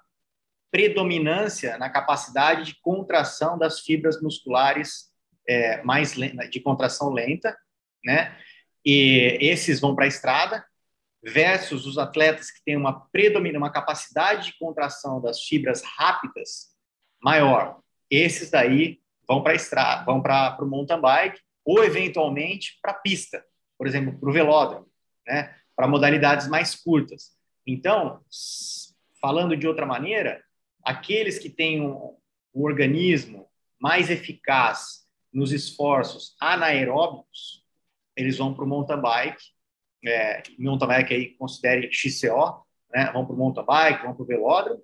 predominância 0.74 1.78
na 1.78 1.88
capacidade 1.88 2.64
de 2.64 2.80
contração 2.80 3.56
das 3.56 3.78
fibras 3.78 4.20
musculares 4.20 5.08
é, 5.48 5.80
mais 5.84 6.16
lenta, 6.16 6.48
de 6.48 6.58
contração 6.58 7.12
lenta, 7.12 7.56
né? 8.04 8.36
E 8.84 9.38
esses 9.40 9.78
vão 9.78 9.94
para 9.94 10.04
a 10.04 10.08
estrada, 10.08 10.66
versus 11.22 11.86
os 11.86 11.96
atletas 11.96 12.50
que 12.50 12.60
têm 12.64 12.76
uma 12.76 13.06
predomina, 13.12 13.56
uma 13.56 13.70
capacidade 13.70 14.46
de 14.46 14.58
contração 14.58 15.22
das 15.22 15.44
fibras 15.44 15.80
rápidas 15.96 16.74
maior. 17.22 17.78
Esses 18.10 18.50
daí 18.50 18.98
vão 19.28 19.44
para 19.44 19.52
a 19.52 19.56
estrada, 19.56 20.04
vão 20.04 20.20
para 20.20 20.58
o 20.60 20.66
mountain 20.66 21.00
bike 21.00 21.40
ou 21.64 21.84
eventualmente 21.84 22.80
para 22.82 22.90
a 22.90 22.96
pista, 22.96 23.44
por 23.78 23.86
exemplo, 23.86 24.18
para 24.18 24.28
o 24.28 24.32
velódromo, 24.32 24.88
né? 25.24 25.54
Para 25.76 25.86
modalidades 25.86 26.48
mais 26.48 26.74
curtas. 26.74 27.30
Então, 27.64 28.20
falando 29.20 29.56
de 29.56 29.68
outra 29.68 29.86
maneira, 29.86 30.42
aqueles 30.84 31.38
que 31.38 31.48
têm 31.48 31.80
um, 31.80 32.16
um 32.54 32.62
organismo 32.62 33.48
mais 33.80 34.10
eficaz 34.10 35.04
nos 35.32 35.52
esforços 35.52 36.36
anaeróbicos, 36.40 37.64
eles 38.16 38.38
vão 38.38 38.54
para 38.54 38.64
o 38.64 38.68
mountain 38.68 39.00
bike, 39.00 39.44
é, 40.06 40.42
mountain 40.58 40.86
bike 40.86 41.14
aí 41.14 41.34
considere 41.34 41.90
XCO, 41.92 42.64
né, 42.92 43.10
vão 43.12 43.26
para 43.26 43.34
o 43.34 43.38
mountain 43.38 43.64
bike, 43.64 44.02
vão 44.04 44.14
para 44.14 44.22
o 44.22 44.26
velódromo, 44.26 44.82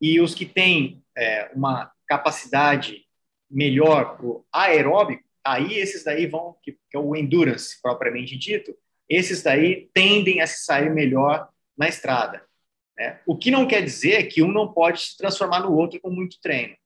e 0.00 0.20
os 0.20 0.34
que 0.34 0.46
têm 0.46 1.04
é, 1.16 1.50
uma 1.54 1.92
capacidade 2.06 3.04
melhor 3.50 4.16
para 4.16 4.26
o 4.26 4.46
aeróbico, 4.50 5.24
aí 5.44 5.74
esses 5.74 6.04
daí 6.04 6.26
vão, 6.26 6.56
que, 6.62 6.72
que, 6.72 6.96
é 6.96 6.98
o 6.98 7.14
endurance 7.14 7.80
propriamente 7.82 8.36
dito, 8.38 8.74
esses 9.08 9.42
daí 9.42 9.90
tendem 9.92 10.40
a 10.40 10.46
se 10.46 10.64
sair 10.64 10.90
melhor 10.90 11.48
na 11.76 11.88
estrada. 11.88 12.44
Né? 13.00 13.18
O 13.26 13.34
que 13.34 13.50
não 13.50 13.66
quer 13.66 13.82
dizer 13.82 14.24
que 14.24 14.42
um 14.42 14.52
não 14.52 14.70
pode 14.74 15.00
se 15.00 15.16
transformar 15.16 15.60
no 15.60 15.74
outro 15.74 15.98
com 15.98 16.10
muito 16.10 16.38
treino. 16.38 16.76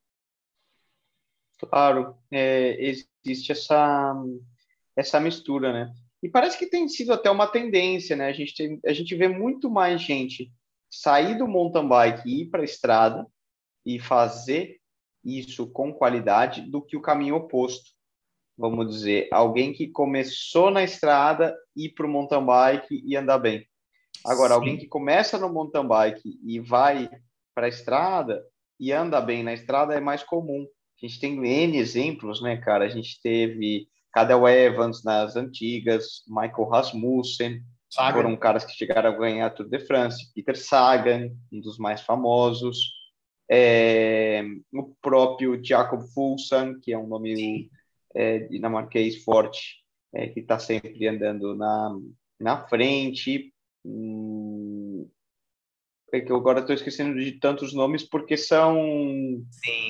Claro, 1.58 2.16
é, 2.30 2.76
existe 2.80 3.50
essa, 3.50 4.14
essa 4.96 5.18
mistura, 5.18 5.72
né? 5.72 5.92
E 6.22 6.28
parece 6.28 6.56
que 6.56 6.66
tem 6.66 6.88
sido 6.88 7.12
até 7.12 7.28
uma 7.28 7.48
tendência, 7.48 8.14
né? 8.14 8.28
A 8.28 8.32
gente, 8.32 8.54
tem, 8.54 8.80
a 8.86 8.92
gente 8.92 9.14
vê 9.16 9.26
muito 9.26 9.68
mais 9.68 10.00
gente 10.00 10.52
sair 10.88 11.36
do 11.36 11.48
mountain 11.48 11.88
bike 11.88 12.22
e 12.28 12.42
ir 12.42 12.46
para 12.46 12.62
a 12.62 12.64
estrada 12.64 13.26
e 13.84 13.98
fazer 13.98 14.78
isso 15.24 15.66
com 15.72 15.92
qualidade 15.92 16.62
do 16.62 16.80
que 16.80 16.96
o 16.96 17.02
caminho 17.02 17.34
oposto. 17.34 17.90
Vamos 18.56 18.88
dizer, 18.88 19.28
alguém 19.32 19.72
que 19.72 19.88
começou 19.88 20.70
na 20.70 20.84
estrada, 20.84 21.56
ir 21.74 21.88
para 21.90 22.06
o 22.06 22.08
mountain 22.08 22.44
bike 22.44 23.02
e 23.04 23.16
andar 23.16 23.38
bem. 23.38 23.66
Agora, 24.24 24.50
Sim. 24.50 24.54
alguém 24.54 24.76
que 24.76 24.86
começa 24.86 25.38
no 25.38 25.52
mountain 25.52 25.86
bike 25.86 26.38
e 26.44 26.58
vai 26.58 27.10
para 27.54 27.66
a 27.66 27.68
estrada 27.68 28.42
e 28.80 28.92
anda 28.92 29.20
bem 29.20 29.42
na 29.42 29.52
estrada 29.52 29.94
é 29.94 30.00
mais 30.00 30.22
comum. 30.22 30.66
A 31.02 31.06
gente 31.06 31.20
tem 31.20 31.46
N 31.46 31.76
exemplos, 31.76 32.40
né, 32.42 32.56
cara? 32.56 32.84
A 32.84 32.88
gente 32.88 33.20
teve 33.22 33.86
Cadel 34.12 34.48
Evans 34.48 35.04
nas 35.04 35.36
antigas, 35.36 36.22
Michael 36.28 36.68
Rasmussen, 36.68 37.62
Sagan. 37.90 38.12
foram 38.12 38.36
caras 38.36 38.64
que 38.64 38.72
chegaram 38.72 39.10
a 39.10 39.16
ganhar 39.16 39.46
a 39.46 39.50
Tour 39.50 39.68
de 39.68 39.78
France, 39.80 40.32
Peter 40.34 40.56
Sagan, 40.56 41.30
um 41.52 41.60
dos 41.60 41.78
mais 41.78 42.00
famosos, 42.00 42.78
é, 43.50 44.42
o 44.72 44.94
próprio 45.00 45.62
Jacob 45.62 46.02
Fulsan, 46.12 46.80
que 46.80 46.92
é 46.92 46.98
um 46.98 47.06
nome 47.06 47.70
é, 48.14 48.38
dinamarquês 48.38 49.22
forte, 49.22 49.84
é, 50.12 50.28
que 50.28 50.40
está 50.40 50.58
sempre 50.58 51.06
andando 51.06 51.54
na, 51.54 51.96
na 52.40 52.66
frente. 52.66 53.53
Hum, 53.84 55.08
é 56.12 56.20
que 56.20 56.30
eu 56.30 56.36
agora 56.36 56.60
estou 56.60 56.74
esquecendo 56.74 57.18
de 57.18 57.32
tantos 57.32 57.74
nomes 57.74 58.02
porque 58.02 58.36
são 58.36 58.76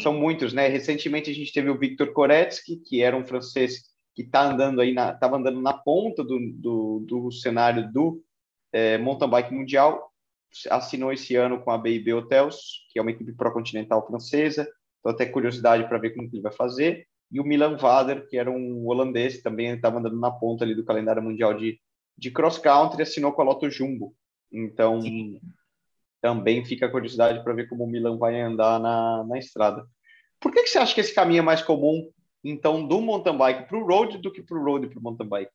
são 0.02 0.12
muitos, 0.12 0.52
né? 0.52 0.68
Recentemente 0.68 1.30
a 1.30 1.34
gente 1.34 1.52
teve 1.52 1.70
o 1.70 1.78
Victor 1.78 2.12
Koretsky, 2.12 2.76
que 2.76 3.02
era 3.02 3.16
um 3.16 3.24
francês 3.24 3.82
que 4.14 4.22
está 4.22 4.50
andando 4.50 4.80
aí 4.80 4.90
estava 4.90 5.36
andando 5.36 5.60
na 5.60 5.72
ponta 5.72 6.22
do, 6.24 6.38
do, 6.54 7.04
do 7.06 7.32
cenário 7.32 7.92
do 7.92 8.22
é, 8.72 8.96
mountain 8.98 9.28
bike 9.28 9.52
mundial, 9.52 10.10
assinou 10.70 11.12
esse 11.12 11.34
ano 11.36 11.60
com 11.60 11.70
a 11.70 11.78
BIB 11.78 12.14
Hotels, 12.14 12.86
que 12.90 12.98
é 12.98 13.02
uma 13.02 13.10
equipe 13.10 13.32
pró-continental 13.32 14.06
francesa. 14.06 14.68
Então 15.00 15.12
até 15.12 15.26
curiosidade 15.26 15.86
para 15.88 15.98
ver 15.98 16.14
como 16.14 16.28
que 16.28 16.36
ele 16.36 16.42
vai 16.42 16.52
fazer. 16.52 17.06
E 17.30 17.40
o 17.40 17.44
Milan 17.44 17.76
Vader, 17.76 18.26
que 18.28 18.38
era 18.38 18.50
um 18.50 18.86
holandês, 18.86 19.42
também 19.42 19.70
estava 19.70 19.98
andando 19.98 20.18
na 20.18 20.30
ponta 20.30 20.64
ali 20.64 20.74
do 20.74 20.84
calendário 20.84 21.22
mundial 21.22 21.54
de, 21.54 21.78
de 22.16 22.30
cross 22.30 22.58
country, 22.58 23.02
assinou 23.02 23.32
com 23.32 23.42
a 23.42 23.44
Lotto 23.44 23.70
Jumbo. 23.70 24.14
Então 24.52 25.00
Sim 25.00 25.40
também 26.24 26.64
fica 26.64 26.86
a 26.86 26.90
curiosidade 26.90 27.44
para 27.44 27.52
ver 27.52 27.68
como 27.68 27.84
o 27.84 27.86
Milan 27.86 28.16
vai 28.16 28.40
andar 28.40 28.80
na, 28.80 29.22
na 29.24 29.38
estrada. 29.38 29.86
Por 30.40 30.50
que, 30.50 30.62
que 30.62 30.68
você 30.68 30.78
acha 30.78 30.94
que 30.94 31.00
esse 31.02 31.14
caminho 31.14 31.40
é 31.40 31.42
mais 31.42 31.60
comum, 31.60 32.10
então, 32.42 32.88
do 32.88 33.02
mountain 33.02 33.36
bike 33.36 33.68
para 33.68 33.76
o 33.76 33.86
road 33.86 34.16
do 34.16 34.32
que 34.32 34.42
para 34.42 34.56
o 34.56 34.64
road 34.64 34.88
para 34.88 34.98
o 34.98 35.02
mountain 35.02 35.28
bike? 35.28 35.52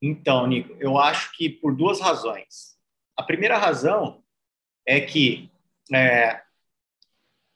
Então, 0.00 0.46
Nico, 0.46 0.76
eu 0.78 0.96
acho 0.96 1.36
que 1.36 1.48
por 1.48 1.74
duas 1.74 1.98
razões. 1.98 2.78
A 3.16 3.24
primeira 3.24 3.58
razão 3.58 4.22
é 4.86 5.00
que 5.00 5.50
é, 5.92 6.40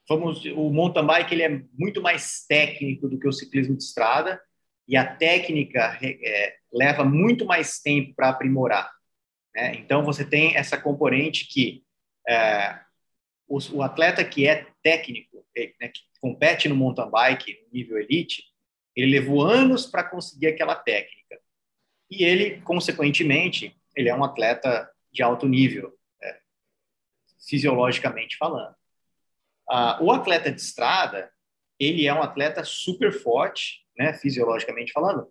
vamos, 0.09 0.43
o 0.43 0.69
mountain 0.69 1.05
bike 1.05 1.33
ele 1.33 1.43
é 1.43 1.63
muito 1.71 2.01
mais 2.01 2.45
técnico 2.45 3.07
do 3.07 3.17
que 3.17 3.29
o 3.29 3.31
ciclismo 3.31 3.77
de 3.77 3.83
estrada 3.83 4.41
e 4.87 4.95
a 4.95 5.05
técnica 5.05 5.97
é, 6.01 6.55
leva 6.71 7.03
muito 7.03 7.45
mais 7.45 7.79
tempo 7.79 8.13
para 8.15 8.29
aprimorar. 8.29 8.91
Né? 9.53 9.75
Então, 9.75 10.03
você 10.03 10.23
tem 10.23 10.55
essa 10.55 10.77
componente 10.77 11.47
que 11.47 11.83
é, 12.27 12.79
o, 13.47 13.57
o, 13.73 13.81
atleta 13.81 14.23
que 14.23 14.47
é 14.47 14.67
técnico, 14.83 15.45
né, 15.55 15.87
que 15.87 16.01
compete 16.19 16.67
no 16.67 16.75
mountain 16.75 17.09
bike, 17.09 17.61
no 17.63 17.73
nível 17.73 17.97
elite, 17.97 18.43
ele 18.95 19.11
levou 19.11 19.43
anos 19.43 19.85
para 19.85 20.03
conseguir 20.03 20.47
aquela 20.47 20.75
técnica. 20.75 21.39
E 22.09 22.23
ele, 22.23 22.61
consequentemente, 22.61 23.75
ele 23.95 24.09
é 24.09 24.15
um 24.15 24.23
atleta 24.23 24.89
de 25.11 25.23
alto 25.23 25.47
nível, 25.47 25.93
é, 26.21 26.39
fisiologicamente 27.47 28.37
falando. 28.37 28.75
Ah, 29.69 29.97
o 30.01 30.11
atleta 30.11 30.51
de 30.51 30.61
estrada, 30.61 31.31
ele 31.79 32.07
é 32.07 32.13
um 32.13 32.21
atleta 32.21 32.63
super 32.63 33.11
forte, 33.11 33.84
né, 33.97 34.13
fisiologicamente 34.13 34.91
falando, 34.91 35.27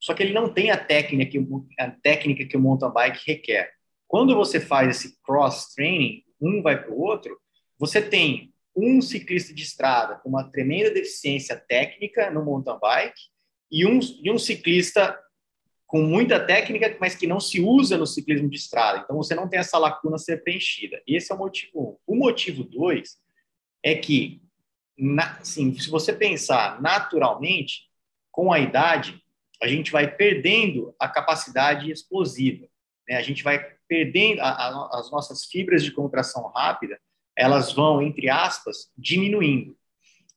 só 0.00 0.14
que 0.14 0.22
ele 0.22 0.32
não 0.32 0.52
tem 0.52 0.70
a 0.70 0.76
técnica 0.76 1.30
que, 1.30 1.46
a 1.78 1.90
técnica 1.90 2.46
que 2.46 2.56
o 2.56 2.60
mountain 2.60 2.92
bike 2.92 3.22
requer. 3.26 3.72
Quando 4.06 4.34
você 4.34 4.60
faz 4.60 4.96
esse 4.96 5.20
cross 5.22 5.74
training, 5.74 6.22
um 6.40 6.62
vai 6.62 6.80
para 6.80 6.92
o 6.92 7.00
outro, 7.00 7.38
você 7.78 8.00
tem 8.00 8.52
um 8.74 9.00
ciclista 9.00 9.54
de 9.54 9.62
estrada 9.62 10.16
com 10.16 10.28
uma 10.28 10.50
tremenda 10.50 10.90
deficiência 10.90 11.56
técnica 11.56 12.30
no 12.30 12.44
mountain 12.44 12.78
bike 12.78 13.20
e 13.70 13.86
um, 13.86 13.98
e 14.22 14.30
um 14.30 14.38
ciclista 14.38 15.18
com 15.86 16.02
muita 16.02 16.44
técnica, 16.44 16.96
mas 17.00 17.14
que 17.14 17.26
não 17.26 17.38
se 17.38 17.60
usa 17.60 17.96
no 17.96 18.06
ciclismo 18.06 18.50
de 18.50 18.56
estrada. 18.56 19.02
Então, 19.04 19.16
você 19.16 19.34
não 19.34 19.48
tem 19.48 19.60
essa 19.60 19.78
lacuna 19.78 20.16
a 20.16 20.18
ser 20.18 20.42
preenchida. 20.42 21.00
Esse 21.06 21.32
é 21.32 21.34
o 21.34 21.38
motivo 21.38 21.80
um. 21.80 21.96
O 22.06 22.16
motivo 22.16 22.64
dois 22.64 23.16
é 23.84 23.94
que, 23.94 24.42
na, 24.98 25.38
assim, 25.38 25.72
se 25.78 25.88
você 25.88 26.12
pensar 26.12 26.82
naturalmente, 26.82 27.84
com 28.36 28.52
a 28.52 28.60
idade, 28.60 29.18
a 29.62 29.66
gente 29.66 29.90
vai 29.90 30.14
perdendo 30.14 30.94
a 31.00 31.08
capacidade 31.08 31.90
explosiva. 31.90 32.68
né, 33.08 33.16
a 33.16 33.22
gente 33.22 33.42
vai 33.42 33.58
perdendo 33.88 34.40
a, 34.40 34.50
a, 34.50 35.00
as 35.00 35.10
nossas 35.10 35.46
fibras 35.46 35.82
de 35.82 35.90
contração 35.90 36.46
rápida, 36.48 37.00
elas 37.34 37.72
vão, 37.72 38.02
entre 38.02 38.28
aspas, 38.28 38.92
diminuindo. 38.96 39.74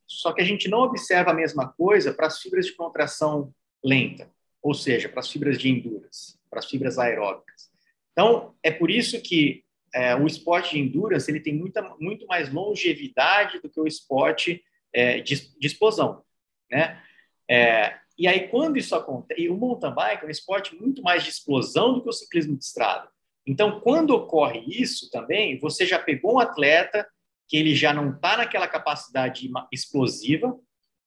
Só 0.07 0.31
que 0.31 0.41
a 0.41 0.45
gente 0.45 0.69
não 0.69 0.79
observa 0.79 1.31
a 1.31 1.33
mesma 1.33 1.67
coisa 1.67 2.13
para 2.13 2.27
as 2.27 2.39
fibras 2.39 2.65
de 2.65 2.71
contração 2.71 3.53
lenta, 3.83 4.31
ou 4.61 4.73
seja, 4.73 5.09
para 5.09 5.19
as 5.19 5.29
fibras 5.29 5.59
de 5.59 5.69
endurance, 5.69 6.39
para 6.49 6.59
as 6.59 6.65
fibras 6.65 6.97
aeróbicas. 6.97 7.69
Então, 8.13 8.55
é 8.63 8.71
por 8.71 8.89
isso 8.89 9.21
que 9.21 9.65
é, 9.93 10.15
o 10.15 10.25
esporte 10.25 10.75
de 10.75 10.79
endurance 10.79 11.29
ele 11.29 11.41
tem 11.41 11.53
muita, 11.53 11.81
muito 11.99 12.25
mais 12.27 12.49
longevidade 12.49 13.59
do 13.59 13.69
que 13.69 13.79
o 13.79 13.87
esporte 13.87 14.63
é, 14.93 15.19
de, 15.19 15.35
de, 15.59 15.67
explosão, 15.67 16.23
né? 16.71 17.01
É, 17.49 17.97
e 18.17 18.27
aí, 18.27 18.47
quando 18.49 18.77
isso 18.77 18.95
acontece, 18.95 19.49
o 19.49 19.57
mountain 19.57 19.93
bike 19.93 20.23
é 20.23 20.27
um 20.27 20.31
esporte 20.31 20.75
muito 20.75 21.01
mais 21.01 21.23
de 21.23 21.29
explosão 21.29 21.93
do 21.93 22.03
que 22.03 22.09
o 22.09 22.13
ciclismo 22.13 22.57
de 22.57 22.63
estrada. 22.63 23.09
Então, 23.47 23.79
quando 23.79 24.11
ocorre 24.11 24.63
isso 24.67 25.09
também, 25.09 25.57
você 25.57 25.85
já 25.85 25.97
pegou 25.97 26.35
um 26.35 26.39
atleta 26.39 27.07
que 27.47 27.57
ele 27.57 27.73
já 27.73 27.91
não 27.93 28.11
está 28.11 28.37
naquela 28.37 28.67
capacidade 28.67 29.49
explosiva, 29.71 30.55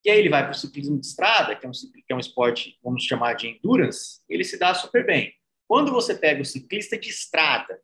e 0.04 0.10
aí 0.10 0.18
ele 0.18 0.28
vai 0.28 0.42
para 0.42 0.50
o 0.50 0.54
ciclismo 0.54 0.98
de 0.98 1.06
estrada, 1.06 1.54
que 1.54 1.64
é, 1.64 1.68
um, 1.68 1.72
que 1.72 2.12
é 2.12 2.14
um 2.16 2.18
esporte, 2.18 2.76
vamos 2.82 3.04
chamar 3.04 3.34
de 3.34 3.46
endurance, 3.46 4.20
ele 4.28 4.42
se 4.42 4.58
dá 4.58 4.74
super 4.74 5.06
bem. 5.06 5.32
Quando 5.68 5.92
você 5.92 6.16
pega 6.16 6.42
o 6.42 6.44
ciclista 6.44 6.98
de 6.98 7.08
estrada, 7.08 7.78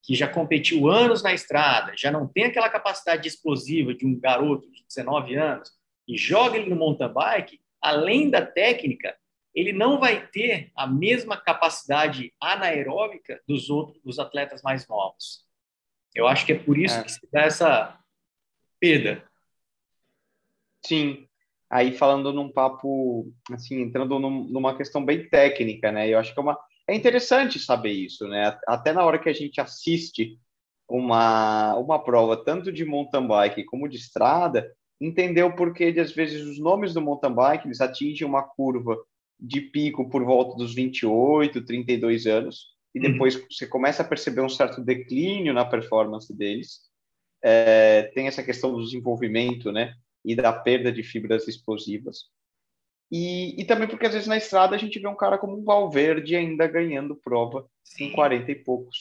que 0.00 0.14
já 0.14 0.28
competiu 0.28 0.88
anos 0.88 1.22
na 1.22 1.34
estrada, 1.34 1.92
já 1.96 2.12
não 2.12 2.28
tem 2.28 2.44
aquela 2.44 2.68
capacidade 2.68 3.26
explosiva 3.26 3.92
de 3.92 4.06
um 4.06 4.20
garoto 4.20 4.70
de 4.70 4.84
19 4.86 5.34
anos, 5.34 5.72
e 6.06 6.16
joga 6.16 6.56
ele 6.56 6.70
no 6.70 6.76
mountain 6.76 7.12
bike, 7.12 7.60
além 7.84 8.30
da 8.30 8.44
técnica, 8.44 9.14
ele 9.54 9.72
não 9.72 10.00
vai 10.00 10.26
ter 10.28 10.72
a 10.74 10.86
mesma 10.86 11.36
capacidade 11.36 12.32
anaeróbica 12.40 13.40
dos 13.46 13.68
outros 13.68 14.02
dos 14.02 14.18
atletas 14.18 14.62
mais 14.62 14.88
novos. 14.88 15.44
Eu 16.14 16.26
acho 16.26 16.46
que 16.46 16.52
é 16.52 16.58
por 16.58 16.78
isso 16.78 16.98
é. 16.98 17.02
que 17.02 17.12
se 17.12 17.28
dá 17.30 17.42
essa 17.42 18.00
perda. 18.80 19.22
Sim. 20.84 21.28
Aí 21.70 21.92
falando 21.92 22.32
num 22.32 22.50
papo, 22.50 23.32
assim, 23.52 23.82
entrando 23.82 24.18
num, 24.18 24.44
numa 24.44 24.76
questão 24.76 25.04
bem 25.04 25.28
técnica, 25.28 25.92
né? 25.92 26.08
Eu 26.08 26.18
acho 26.18 26.32
que 26.32 26.40
é 26.40 26.42
uma 26.42 26.58
é 26.86 26.94
interessante 26.94 27.58
saber 27.58 27.92
isso, 27.92 28.26
né? 28.28 28.58
Até 28.66 28.92
na 28.92 29.04
hora 29.04 29.18
que 29.18 29.28
a 29.28 29.32
gente 29.32 29.60
assiste 29.60 30.38
uma, 30.88 31.74
uma 31.76 32.02
prova, 32.02 32.36
tanto 32.44 32.70
de 32.70 32.84
mountain 32.84 33.26
bike 33.26 33.64
como 33.64 33.88
de 33.88 33.96
estrada, 33.96 34.70
entender 35.00 35.42
o 35.42 35.54
porquê 35.54 35.92
de, 35.92 36.00
às 36.00 36.12
vezes, 36.12 36.42
os 36.42 36.58
nomes 36.58 36.94
do 36.94 37.00
mountain 37.00 37.32
bike, 37.32 37.66
eles 37.66 37.80
atingem 37.80 38.26
uma 38.26 38.42
curva 38.42 38.96
de 39.38 39.60
pico 39.60 40.08
por 40.08 40.24
volta 40.24 40.56
dos 40.56 40.74
28, 40.74 41.64
32 41.64 42.26
anos, 42.26 42.74
e 42.94 42.98
uhum. 42.98 43.12
depois 43.12 43.36
uhum. 43.36 43.46
você 43.50 43.66
começa 43.66 44.02
a 44.02 44.06
perceber 44.06 44.40
um 44.40 44.48
certo 44.48 44.80
declínio 44.80 45.52
na 45.52 45.64
performance 45.64 46.32
deles. 46.34 46.80
É, 47.42 48.04
tem 48.14 48.26
essa 48.26 48.42
questão 48.42 48.72
do 48.72 48.82
desenvolvimento, 48.82 49.70
né? 49.70 49.94
E 50.24 50.34
da 50.34 50.52
perda 50.52 50.90
de 50.90 51.02
fibras 51.02 51.46
explosivas. 51.46 52.30
E, 53.10 53.60
e 53.60 53.64
também 53.66 53.86
porque 53.86 54.06
às 54.06 54.12
vezes 54.12 54.28
na 54.28 54.38
estrada 54.38 54.74
a 54.74 54.78
gente 54.78 54.98
vê 54.98 55.06
um 55.06 55.16
cara 55.16 55.36
como 55.36 55.58
um 55.58 55.64
Valverde 55.64 56.34
ainda 56.34 56.66
ganhando 56.66 57.14
prova 57.14 57.66
Sim. 57.82 58.06
em 58.06 58.12
40 58.12 58.50
e 58.50 58.54
poucos. 58.54 58.96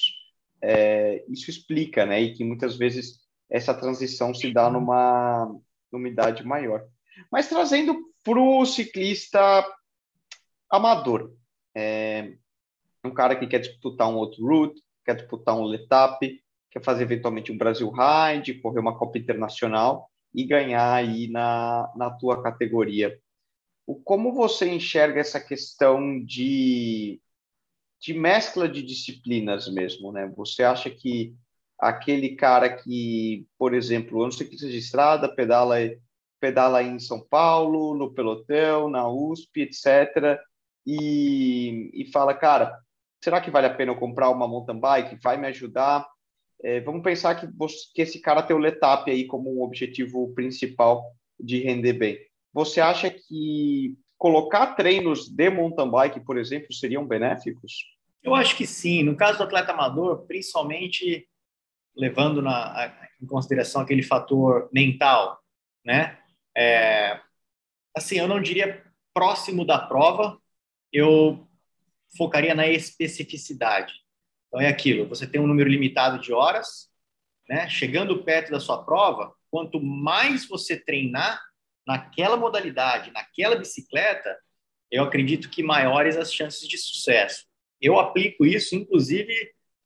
É, 0.62 1.24
isso 1.30 1.50
explica, 1.50 2.06
né? 2.06 2.22
E 2.22 2.34
que 2.34 2.44
muitas 2.44 2.76
vezes 2.76 3.20
essa 3.50 3.74
transição 3.74 4.34
se 4.34 4.52
dá 4.52 4.70
numa, 4.70 5.56
numa 5.94 6.10
idade 6.10 6.44
maior. 6.44 6.86
Mas 7.32 7.48
trazendo 7.48 7.98
para 8.24 8.40
o 8.40 8.66
ciclista 8.66 9.66
amador, 10.70 11.34
é, 11.76 12.34
um 13.04 13.12
cara 13.12 13.36
que 13.36 13.48
quer 13.48 13.60
disputar 13.60 14.10
um 14.10 14.15
outro 14.15 14.46
route, 14.46 14.82
quer 15.06 15.15
disputar 15.15 15.56
um 15.56 15.63
letap, 15.63 16.20
quer 16.72 16.84
fazer 16.84 17.04
eventualmente 17.04 17.52
um 17.52 17.58
Brasil 17.58 17.89
Ride, 17.89 18.56
correr 18.56 18.80
uma 18.80 18.98
Copa 18.98 19.17
Internacional 19.17 20.10
e 20.34 20.44
ganhar 20.44 20.94
aí 20.94 21.30
na, 21.30 21.91
na 21.96 22.10
tua 22.10 22.41
categoria 22.41 23.17
como 24.04 24.34
você 24.34 24.70
enxerga 24.70 25.20
essa 25.20 25.39
questão 25.39 26.24
de, 26.24 27.22
de 28.00 28.13
mescla 28.13 28.67
de 28.67 28.82
disciplinas 28.82 29.72
mesmo, 29.72 30.12
né? 30.12 30.32
Você 30.38 30.63
acha 30.63 30.89
que 30.89 31.36
aquele 31.84 32.36
cara 32.36 32.69
que, 32.69 33.46
por 33.58 33.74
exemplo, 33.74 34.24
anda 34.24 34.36
ciclista 34.36 34.67
de 34.67 34.78
estrada, 34.78 35.28
pedala, 35.28 35.76
pedala 36.39 36.82
em 36.82 36.98
São 36.98 37.19
Paulo, 37.19 37.93
no 37.93 38.13
pelotão, 38.13 38.89
na 38.89 39.08
USP, 39.08 39.62
etc., 39.62 40.39
e, 40.86 41.91
e 41.93 42.12
fala, 42.12 42.34
cara, 42.34 42.78
será 43.24 43.39
que 43.39 43.52
vale 43.52 43.67
a 43.67 43.74
pena 43.74 43.91
eu 43.91 43.98
comprar 43.98 44.30
uma 44.30 44.48
mountain 44.48 44.80
bike? 44.80 45.19
Vai 45.22 45.38
me 45.38 45.48
ajudar? 45.48 46.06
É, 46.62 46.80
vamos 46.82 47.04
pensar 47.04 47.36
que, 47.36 47.48
que 47.93 48.02
esse 48.02 48.19
cara 48.19 48.43
tem 48.43 48.56
o 48.56 48.60
Letap 48.60 49.10
aí 49.10 49.26
como 49.26 49.54
um 49.54 49.63
objetivo 49.63 50.34
principal 50.34 51.04
de 51.39 51.60
render 51.60 51.93
bem. 51.93 52.17
Você 52.54 52.80
acha 52.80 53.10
que 53.10 53.98
colocar 54.17 54.76
treinos 54.76 55.28
de 55.28 55.50
mountain 55.50 55.89
bike, 55.89 56.19
por 56.22 56.38
exemplo, 56.38 56.74
seriam 56.74 57.06
benéficos? 57.06 57.74
Eu 58.22 58.34
acho 58.34 58.56
que 58.56 58.65
sim. 58.65 59.04
No 59.04 59.17
caso 59.17 59.38
do 59.38 59.43
atleta 59.43 59.74
amador, 59.74 60.26
principalmente 60.26 61.28
levando 61.95 62.41
na, 62.41 62.93
em 63.21 63.25
consideração 63.25 63.82
aquele 63.82 64.03
fator 64.03 64.69
mental, 64.73 65.41
né? 65.86 66.19
É, 66.56 67.19
assim, 67.95 68.17
eu 68.17 68.27
não 68.27 68.41
diria 68.41 68.84
próximo 69.13 69.65
da 69.65 69.79
prova, 69.79 70.39
eu 70.91 71.47
focaria 72.17 72.53
na 72.53 72.67
especificidade. 72.67 73.93
Então 74.47 74.62
é 74.62 74.67
aquilo, 74.67 75.08
você 75.08 75.25
tem 75.25 75.41
um 75.41 75.47
número 75.47 75.69
limitado 75.69 76.19
de 76.19 76.32
horas, 76.32 76.89
né? 77.47 77.67
Chegando 77.69 78.23
perto 78.23 78.51
da 78.51 78.60
sua 78.60 78.84
prova, 78.84 79.34
quanto 79.49 79.82
mais 79.82 80.47
você 80.47 80.77
treinar, 80.77 81.41
naquela 81.86 82.38
modalidade, 82.38 83.12
naquela 83.12 83.56
bicicleta, 83.56 84.38
eu 84.89 85.03
acredito 85.03 85.49
que 85.49 85.62
maiores 85.62 86.15
as 86.15 86.34
chances 86.34 86.67
de 86.67 86.77
sucesso. 86.77 87.45
Eu 87.82 87.99
aplico 87.99 88.45
isso, 88.45 88.75
inclusive, 88.75 89.34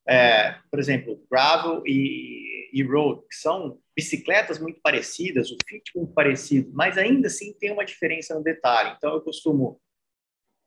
é, 0.08 0.56
por 0.72 0.80
exemplo, 0.80 1.22
gravel 1.30 1.84
e, 1.86 2.70
e 2.74 2.84
road, 2.84 3.22
que 3.30 3.36
são 3.36 3.80
bicicletas 3.96 4.60
muito 4.60 4.80
parecidas, 4.82 5.52
o 5.52 5.58
fit 5.68 5.92
muito 5.96 6.14
parecido, 6.14 6.72
mas 6.74 6.98
ainda 6.98 7.28
assim 7.28 7.54
tem 7.54 7.72
uma 7.72 7.84
diferença 7.84 8.34
no 8.34 8.44
detalhe. 8.44 8.94
Então, 8.98 9.14
eu 9.14 9.22
costumo, 9.22 9.82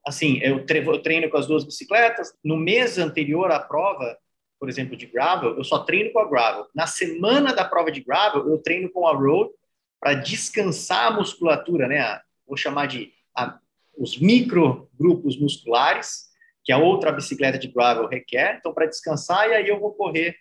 assim, 0.07 0.39
eu 0.39 0.65
eu 0.69 1.03
treino 1.03 1.31
com 1.31 1.37
as 1.37 1.47
duas 1.47 1.65
bicicletas. 1.65 2.35
No 2.45 2.57
mês 2.57 2.99
anterior 2.99 3.51
à 3.51 3.61
prova, 3.61 4.19
por 4.59 4.69
exemplo, 4.69 4.97
de 4.97 5.07
gravel, 5.07 5.57
eu 5.57 5.65
só 5.65 5.79
treino 5.85 6.13
com 6.13 6.19
a 6.19 6.29
gravel. 6.29 6.67
Na 6.75 6.87
semana 6.87 7.55
da 7.55 7.65
prova 7.65 7.91
de 7.91 8.03
gravel, 8.03 8.47
eu 8.49 8.59
treino 8.59 8.91
com 8.91 9.07
a 9.07 9.15
road 9.15 9.51
para 9.99 10.15
descansar 10.15 11.07
a 11.09 11.17
musculatura, 11.17 11.89
né? 11.89 12.21
Vou 12.47 12.57
chamar 12.57 12.87
de 12.87 13.13
a, 13.35 13.59
os 13.97 14.19
micro 14.19 14.91
grupos 14.99 15.39
musculares 15.39 16.30
que 16.71 16.73
a 16.73 16.79
outra 16.79 17.11
bicicleta 17.11 17.59
de 17.59 17.67
gravel 17.67 18.07
requer. 18.07 18.55
Então, 18.57 18.73
para 18.73 18.87
descansar 18.87 19.49
e 19.49 19.55
aí 19.55 19.69
eu 19.69 19.81
vou 19.81 19.93
correr 19.93 20.37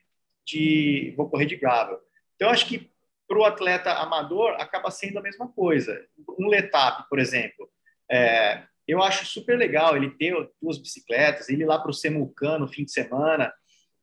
de 0.46 1.12
vou 1.18 1.28
correr 1.28 1.48
de 1.48 1.56
gravel. 1.56 1.98
Então, 2.36 2.52
acho 2.52 2.68
que 2.68 2.92
para 3.28 3.39
o 3.39 3.46
atleta 3.46 3.92
amador 3.94 4.52
acaba 4.60 4.92
sendo 4.92 5.18
a 5.18 5.24
mesma 5.24 5.48
coisa. 5.48 6.06
Um 6.38 6.48
letap, 6.48 7.10
por 7.10 7.18
exemplo, 7.18 7.68
é, 8.12 8.62
eu 8.88 9.02
acho 9.02 9.26
super 9.26 9.58
legal 9.58 9.98
ele 9.98 10.12
ter 10.12 10.36
duas 10.62 10.78
bicicletas, 10.78 11.50
ele 11.50 11.63
ir 11.63 11.65
lá 11.65 11.80
para 11.80 11.89
o 11.89 11.96
Semucan 11.96 12.60
no 12.60 12.68
fim 12.68 12.86
de 12.86 12.92
semana, 12.92 13.52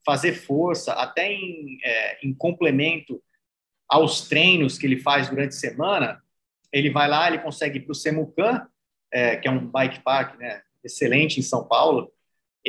fazer 0.04 0.32
força, 0.32 0.94
até 0.94 1.32
em, 1.32 1.78
é, 1.84 2.26
em 2.26 2.34
complemento 2.34 3.22
aos 3.88 4.28
treinos 4.28 4.76
que 4.76 4.84
ele 4.84 4.98
faz 4.98 5.30
durante 5.30 5.50
a 5.50 5.60
semana, 5.60 6.20
ele 6.72 6.90
vai 6.90 7.06
lá, 7.06 7.28
ele 7.28 7.38
consegue 7.38 7.78
ir 7.78 7.82
para 7.82 7.92
o 7.92 7.94
Semucan, 7.94 8.66
é, 9.12 9.36
que 9.36 9.46
é 9.46 9.50
um 9.50 9.64
bike 9.64 10.02
park 10.02 10.36
né, 10.40 10.62
excelente 10.82 11.38
em 11.38 11.42
São 11.42 11.66
Paulo, 11.68 12.12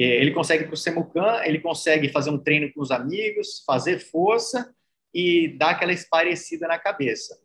ele 0.03 0.31
consegue 0.31 0.63
ir 0.63 0.67
para 0.67 0.73
o 0.73 0.77
Semucan, 0.77 1.41
ele 1.43 1.59
consegue 1.59 2.09
fazer 2.09 2.29
um 2.29 2.37
treino 2.37 2.71
com 2.73 2.81
os 2.81 2.91
amigos, 2.91 3.63
fazer 3.65 3.99
força 3.99 4.73
e 5.13 5.49
dar 5.57 5.71
aquela 5.71 5.93
esparecida 5.93 6.67
na 6.67 6.77
cabeça. 6.77 7.39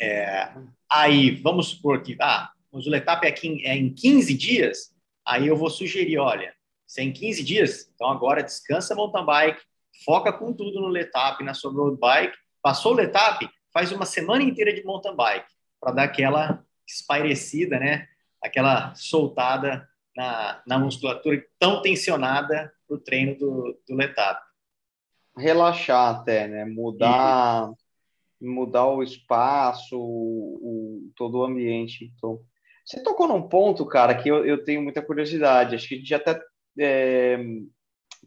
É, 0.00 0.52
aí, 0.90 1.30
vamos 1.42 1.68
supor 1.68 2.02
que 2.02 2.16
ah, 2.20 2.50
o 2.70 2.80
Zuletap 2.80 3.26
é, 3.26 3.34
é 3.64 3.76
em 3.76 3.92
15 3.92 4.34
dias, 4.34 4.94
aí 5.26 5.48
eu 5.48 5.56
vou 5.56 5.70
sugerir, 5.70 6.18
olha, 6.18 6.54
se 6.86 7.00
é 7.00 7.04
em 7.04 7.12
15 7.12 7.42
dias, 7.42 7.90
então 7.94 8.08
agora 8.08 8.42
descansa 8.42 8.94
mountain 8.94 9.26
bike, 9.26 9.60
foca 10.04 10.32
com 10.32 10.52
tudo 10.52 10.80
no 10.80 10.88
Letap, 10.88 11.42
na 11.42 11.54
sua 11.54 11.72
road 11.72 11.98
bike, 11.98 12.36
Passou 12.62 12.94
o 12.94 13.00
etapa, 13.00 13.50
faz 13.72 13.92
uma 13.92 14.04
semana 14.04 14.42
inteira 14.42 14.72
de 14.72 14.84
mountain 14.84 15.14
bike 15.14 15.46
para 15.80 15.92
dar 15.92 16.02
aquela 16.04 16.64
espairecida, 16.86 17.78
né? 17.78 18.08
Aquela 18.42 18.94
soltada 18.94 19.88
na, 20.18 20.60
na 20.66 20.78
musculatura 20.80 21.40
tão 21.60 21.80
tensionada 21.80 22.72
para 22.88 22.96
o 22.96 22.98
treino 22.98 23.38
do, 23.38 23.78
do. 23.88 23.96
Relaxar 25.36 26.16
até, 26.16 26.48
né? 26.48 26.64
Mudar, 26.64 27.70
e... 28.42 28.44
mudar 28.44 28.86
o 28.86 29.00
espaço, 29.00 29.96
o, 29.96 30.00
o, 30.00 31.12
todo 31.14 31.38
o 31.38 31.44
ambiente. 31.44 32.12
Então, 32.16 32.40
você 32.84 33.00
tocou 33.00 33.28
num 33.28 33.48
ponto, 33.48 33.86
cara, 33.86 34.16
que 34.16 34.28
eu, 34.28 34.44
eu 34.44 34.64
tenho 34.64 34.82
muita 34.82 35.00
curiosidade. 35.00 35.76
Acho 35.76 35.86
que 35.86 35.94
a 35.94 35.98
gente 35.98 36.12
até 36.12 36.40
é, 36.80 37.38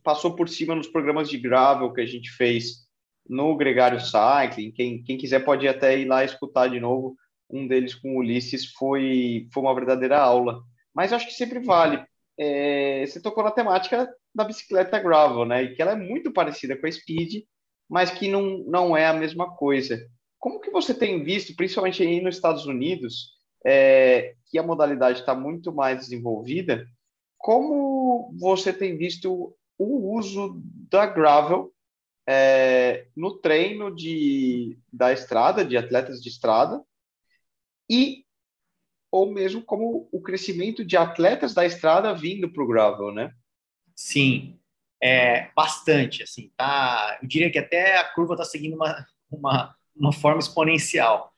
passou 0.02 0.34
por 0.34 0.48
cima 0.48 0.74
nos 0.74 0.88
programas 0.88 1.30
de 1.30 1.38
gravel 1.38 1.92
que 1.92 2.00
a 2.00 2.06
gente 2.06 2.32
fez 2.32 2.88
no 3.28 3.54
Gregário 3.58 4.00
Cycling. 4.00 4.72
Quem, 4.72 5.04
quem 5.04 5.18
quiser 5.18 5.44
pode 5.44 5.68
até 5.68 6.00
ir 6.00 6.06
lá 6.06 6.24
escutar 6.24 6.70
de 6.70 6.80
novo. 6.80 7.18
Um 7.50 7.68
deles 7.68 7.94
com 7.94 8.16
o 8.16 8.20
Ulisses 8.20 8.72
foi, 8.72 9.50
foi 9.54 9.62
uma 9.62 9.76
verdadeira 9.76 10.18
aula. 10.18 10.64
Mas 10.94 11.14
acho 11.14 11.28
que 11.28 11.34
sempre 11.34 11.60
vale. 11.60 12.04
É, 12.38 13.06
você 13.06 13.22
tocou 13.22 13.44
na 13.44 13.52
temática 13.52 14.12
da 14.34 14.44
bicicleta 14.44 15.00
gravel, 15.00 15.46
né? 15.46 15.64
E 15.64 15.76
que 15.76 15.82
ela 15.82 15.92
é 15.92 15.96
muito 15.96 16.32
parecida 16.32 16.76
com 16.76 16.88
a 16.88 16.92
Speed, 16.92 17.44
mas 17.90 18.12
que 18.12 18.30
não, 18.30 18.60
não 18.60 18.96
é 18.96 19.06
a 19.06 19.14
mesma 19.14 19.56
coisa. 19.56 20.00
Como 20.40 20.60
que 20.60 20.72
você 20.72 20.94
tem 20.94 21.24
visto, 21.24 21.56
principalmente 21.56 22.02
aí 22.02 22.22
nos 22.22 22.36
Estados 22.36 22.66
Unidos, 22.66 23.32
é, 23.66 24.34
que 24.50 24.58
a 24.58 24.64
modalidade 24.64 25.20
está 25.20 25.36
muito 25.36 25.72
mais 25.74 26.00
desenvolvida, 26.00 26.88
como 27.38 28.34
você 28.40 28.72
tem 28.74 28.98
visto 28.98 29.56
o 29.78 30.16
uso 30.16 30.62
da 30.90 31.06
gravel 31.06 31.72
é, 32.28 33.08
no 33.16 33.38
treino 33.40 33.94
de, 33.94 34.78
da 34.92 35.12
estrada, 35.12 35.66
de 35.66 35.76
atletas 35.76 36.22
de 36.22 36.30
estrada, 36.30 36.84
e 37.90 38.24
ou 39.12 39.32
mesmo 39.32 39.62
como 39.62 40.08
o 40.12 40.21
crescimento 40.21 40.86
de 40.86 40.95
atletas 40.95 41.54
da 41.54 41.65
estrada 41.65 42.13
vindo 42.13 42.50
para 42.50 42.63
o 42.63 42.67
gravel, 42.67 43.12
né? 43.12 43.34
Sim, 43.93 44.58
é, 45.04 45.50
bastante, 45.56 46.24
assim, 46.24 46.52
tá? 46.56 47.19
Eu 47.21 47.28
diria 47.28 47.52
que 47.52 47.60
até 47.60 47.97
a 47.97 48.06
curva 48.06 48.34
está 48.36 48.45
seguindo 48.45 48.76
uma, 48.76 49.06
uma, 49.30 49.76
uma 49.95 50.13
forma 50.13 50.39
exponencial, 50.39 51.34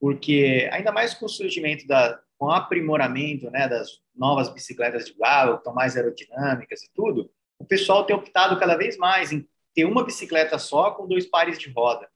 porque 0.00 0.68
ainda 0.72 0.90
mais 0.90 1.12
com 1.12 1.26
o 1.26 1.28
surgimento 1.28 1.86
da, 1.86 2.18
com 2.38 2.46
o 2.46 2.50
aprimoramento, 2.50 3.50
né, 3.50 3.68
das 3.68 4.00
novas 4.14 4.48
bicicletas 4.48 5.06
de 5.06 5.14
gravel, 5.14 5.54
que 5.54 5.60
estão 5.60 5.74
mais 5.74 5.96
aerodinâmicas 5.96 6.82
e 6.82 6.90
tudo, 6.94 7.30
o 7.58 7.64
pessoal 7.64 8.04
tem 8.04 8.16
optado 8.16 8.58
cada 8.58 8.76
vez 8.76 8.96
mais 8.96 9.32
em 9.32 9.46
ter 9.74 9.84
uma 9.84 10.04
bicicleta 10.04 10.58
só 10.58 10.92
com 10.92 11.06
dois 11.06 11.26
pares 11.26 11.58
de 11.58 11.70
roda. 11.70 12.08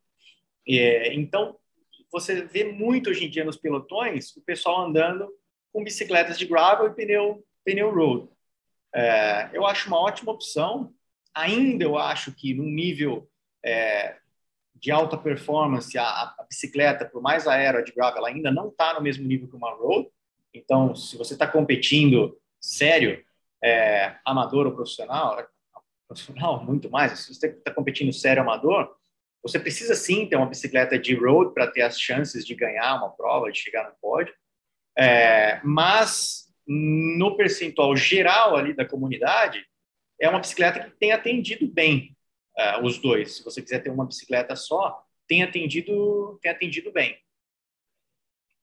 É, 0.66 1.12
então, 1.14 1.56
você 2.12 2.42
vê 2.42 2.64
muito 2.64 3.08
hoje 3.08 3.24
em 3.24 3.30
dia 3.30 3.44
nos 3.44 3.56
pelotões 3.56 4.36
o 4.36 4.42
pessoal 4.42 4.84
andando 4.84 5.28
com 5.72 5.82
bicicletas 5.82 6.38
de 6.38 6.44
gravel 6.44 6.86
e 6.86 6.94
pneu, 6.94 7.42
pneu 7.64 7.92
road. 7.92 8.28
É, 8.94 9.48
eu 9.54 9.66
acho 9.66 9.88
uma 9.88 9.98
ótima 9.98 10.30
opção. 10.30 10.92
Ainda 11.34 11.84
eu 11.84 11.96
acho 11.96 12.30
que 12.32 12.52
no 12.52 12.64
nível 12.64 13.26
é, 13.64 14.18
de 14.74 14.90
alta 14.90 15.16
performance, 15.16 15.96
a, 15.96 16.04
a, 16.04 16.44
bicicleta, 16.46 17.06
por 17.06 17.22
mais 17.22 17.48
aérea 17.48 17.82
de 17.82 17.92
gravel, 17.92 18.18
ela 18.18 18.28
ainda 18.28 18.50
não 18.50 18.68
está 18.68 18.92
no 18.92 19.00
mesmo 19.00 19.26
nível 19.26 19.48
que 19.48 19.56
uma 19.56 19.72
road. 19.72 20.08
Então, 20.52 20.94
se 20.94 21.16
você 21.16 21.32
está 21.32 21.46
competindo 21.46 22.38
sério, 22.60 23.24
é, 23.64 24.16
amador 24.24 24.66
ou 24.66 24.74
profissional, 24.74 25.42
profissional 26.06 26.62
muito 26.62 26.90
mais, 26.90 27.18
se 27.20 27.34
você 27.34 27.46
está 27.46 27.72
competindo 27.72 28.12
sério 28.12 28.42
amador, 28.42 28.94
você 29.42 29.58
precisa 29.58 29.94
sim 29.94 30.26
ter 30.26 30.36
uma 30.36 30.46
bicicleta 30.46 30.98
de 30.98 31.14
road 31.14 31.52
para 31.52 31.66
ter 31.66 31.82
as 31.82 32.00
chances 32.00 32.46
de 32.46 32.54
ganhar 32.54 32.96
uma 32.96 33.10
prova, 33.10 33.50
de 33.50 33.58
chegar 33.58 33.88
no 33.88 33.96
pódio. 34.00 34.34
É, 34.96 35.60
mas 35.64 36.52
no 36.66 37.36
percentual 37.36 37.96
geral 37.96 38.56
ali 38.56 38.72
da 38.72 38.86
comunidade, 38.86 39.66
é 40.20 40.28
uma 40.28 40.38
bicicleta 40.38 40.84
que 40.84 40.90
tem 40.96 41.12
atendido 41.12 41.66
bem 41.66 42.16
uh, 42.56 42.84
os 42.84 42.98
dois. 42.98 43.36
Se 43.36 43.44
você 43.44 43.60
quiser 43.60 43.82
ter 43.82 43.90
uma 43.90 44.06
bicicleta 44.06 44.54
só, 44.54 45.02
tem 45.26 45.42
atendido, 45.42 46.38
tem 46.40 46.50
atendido 46.50 46.92
bem. 46.92 47.18